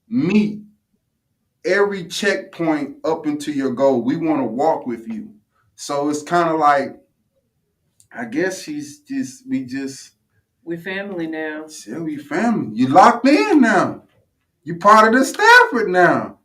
[0.10, 0.62] meet
[1.66, 4.04] every checkpoint up into your goal.
[4.04, 5.34] We want to walk with you.
[5.76, 7.00] So it's kind of like
[8.14, 10.12] I guess she's just we just
[10.64, 11.66] We family now.
[11.88, 12.78] Yeah, we family.
[12.78, 14.04] You locked in now.
[14.64, 16.39] You part of the Stafford now.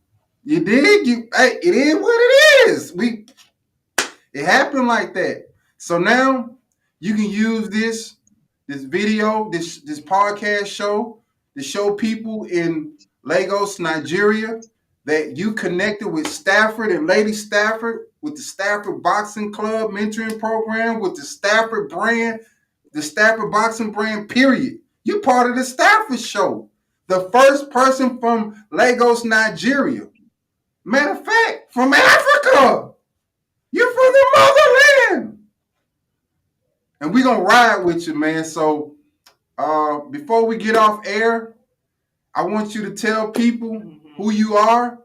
[0.46, 1.08] You dig?
[1.08, 2.92] You hey, it is what it is.
[2.92, 3.26] We
[4.32, 5.48] it happened like that.
[5.76, 6.50] So now
[7.00, 8.14] you can use this
[8.68, 11.18] this video, this this podcast show
[11.56, 14.60] to show people in Lagos, Nigeria,
[15.04, 21.00] that you connected with Stafford and Lady Stafford with the Stafford Boxing Club mentoring program
[21.00, 22.38] with the Stafford brand,
[22.92, 24.78] the Stafford Boxing brand, period.
[25.02, 26.70] You're part of the Stafford show.
[27.08, 30.06] The first person from Lagos, Nigeria.
[30.86, 32.90] Matter of fact, from Africa.
[33.72, 35.38] You're from the motherland.
[37.00, 38.44] And we're gonna ride with you, man.
[38.44, 38.94] So
[39.58, 41.56] uh before we get off air,
[42.34, 45.00] I want you to tell people hmm who you are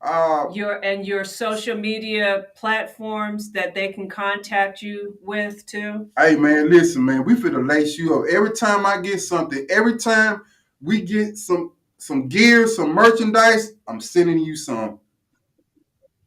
[0.00, 6.08] Uh, Your and your social media platforms that they can contact you with too.
[6.18, 8.26] hey man, listen, man, we finna lace you up.
[8.30, 10.42] Every time I get something, every time
[10.80, 15.00] we get some some gear, some merchandise, I'm sending you some.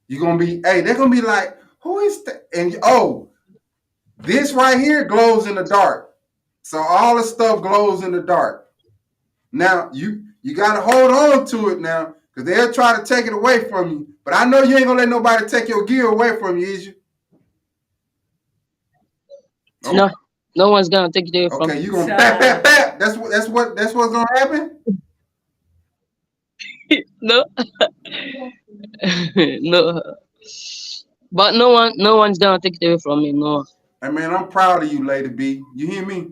[0.09, 2.47] You're gonna be, hey, they're gonna be like, who is that?
[2.53, 3.29] And oh,
[4.17, 6.15] this right here glows in the dark.
[6.63, 8.67] So all the stuff glows in the dark.
[9.51, 13.33] Now you you gotta hold on to it now, because they'll try to take it
[13.33, 14.07] away from you.
[14.25, 16.87] But I know you ain't gonna let nobody take your gear away from you, is
[16.87, 16.95] you?
[19.93, 20.09] No,
[20.55, 21.65] no one's gonna take it away from you.
[21.69, 21.85] Okay, me.
[21.85, 22.99] you gonna So- bap bap bap.
[22.99, 24.79] That's what that's what that's what's gonna happen.
[27.21, 27.45] No,
[29.35, 30.01] no.
[31.31, 33.31] But no one, no one's gonna take it away from me.
[33.31, 33.65] No.
[34.01, 35.63] Hey man, I'm proud of you, Lady B.
[35.75, 36.29] You hear me?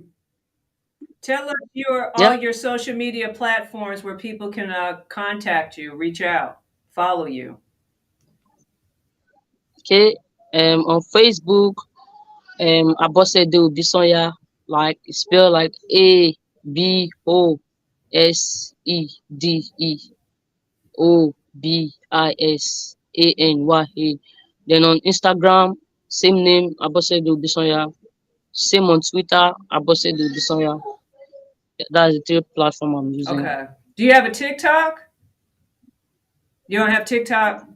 [1.21, 2.29] Tell us your Yeah.
[2.29, 6.59] all your social media platforms where people can uh, contact you, reach out,
[6.91, 7.57] follow you.
[9.79, 10.15] Okay.
[10.53, 11.75] Um, on Facebook,
[12.59, 14.33] um, Abosede Obisanya,
[14.67, 16.35] like it's spelled like A
[16.71, 17.59] B O
[18.13, 19.99] S E D E
[20.97, 24.19] O B I S A N Y A.
[24.67, 25.75] Then on Instagram,
[26.09, 27.91] same name, Abosede Obisanya.
[28.51, 30.79] Same on Twitter, Abosede Obisanya.
[31.91, 33.39] That's the three platform I'm using.
[33.39, 33.65] Okay.
[33.95, 34.99] Do you have a TikTok?
[36.67, 37.67] You don't have TikTok?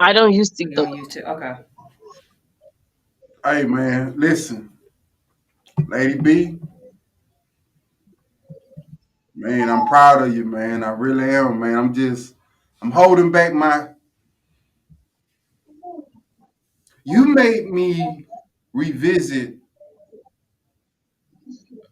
[0.00, 0.84] I don't use You TikTok.
[0.86, 1.52] don't use Tik- Okay.
[3.44, 4.70] Hey man, listen,
[5.86, 6.58] Lady B.
[9.38, 10.84] Man, I'm proud of you, man.
[10.84, 11.76] I really am, man.
[11.78, 12.34] I'm just,
[12.82, 13.90] I'm holding back my.
[17.04, 18.26] You made me
[18.72, 19.56] revisit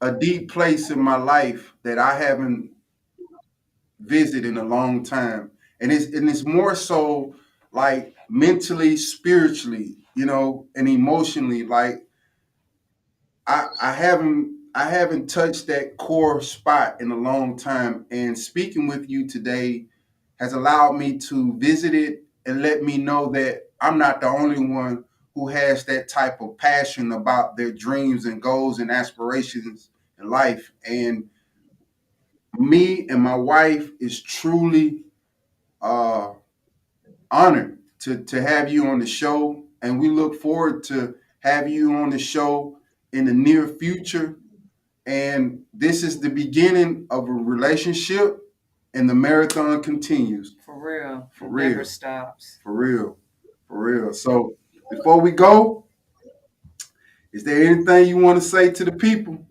[0.00, 2.70] a deep place in my life that I haven't
[4.00, 7.34] visited in a long time, and it's and it's more so
[7.72, 11.64] like mentally, spiritually, you know, and emotionally.
[11.64, 12.02] Like
[13.46, 18.86] I, I haven't I haven't touched that core spot in a long time, and speaking
[18.86, 19.86] with you today
[20.38, 24.62] has allowed me to visit it and let me know that I'm not the only
[24.62, 25.04] one
[25.34, 29.88] who has that type of passion about their dreams and goals and aspirations
[30.20, 30.70] in life.
[30.84, 31.24] And
[32.58, 35.04] me and my wife is truly
[35.80, 36.34] uh,
[37.30, 41.94] honored to to have you on the show, and we look forward to have you
[41.94, 42.76] on the show
[43.14, 44.36] in the near future.
[45.06, 48.38] And this is the beginning of a relationship,
[48.94, 51.30] and the marathon continues For real.
[51.34, 51.70] For real.
[51.70, 52.58] Never stops.
[52.62, 53.16] for real,
[53.68, 54.12] for real.
[54.14, 54.54] So
[54.90, 55.84] before we go,
[57.32, 59.46] is there anything you want to say to the people?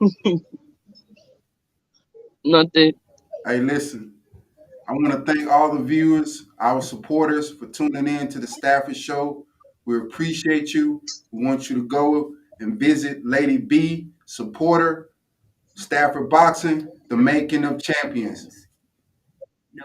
[2.44, 2.94] Nothing.
[3.46, 4.11] Hey, listen,
[4.92, 8.94] I want to thank all the viewers, our supporters for tuning in to the Stafford
[8.94, 9.46] Show.
[9.86, 11.00] We appreciate you.
[11.30, 15.08] We want you to go and visit Lady B, supporter,
[15.76, 18.68] Stafford Boxing, the making of champions.
[19.72, 19.82] No.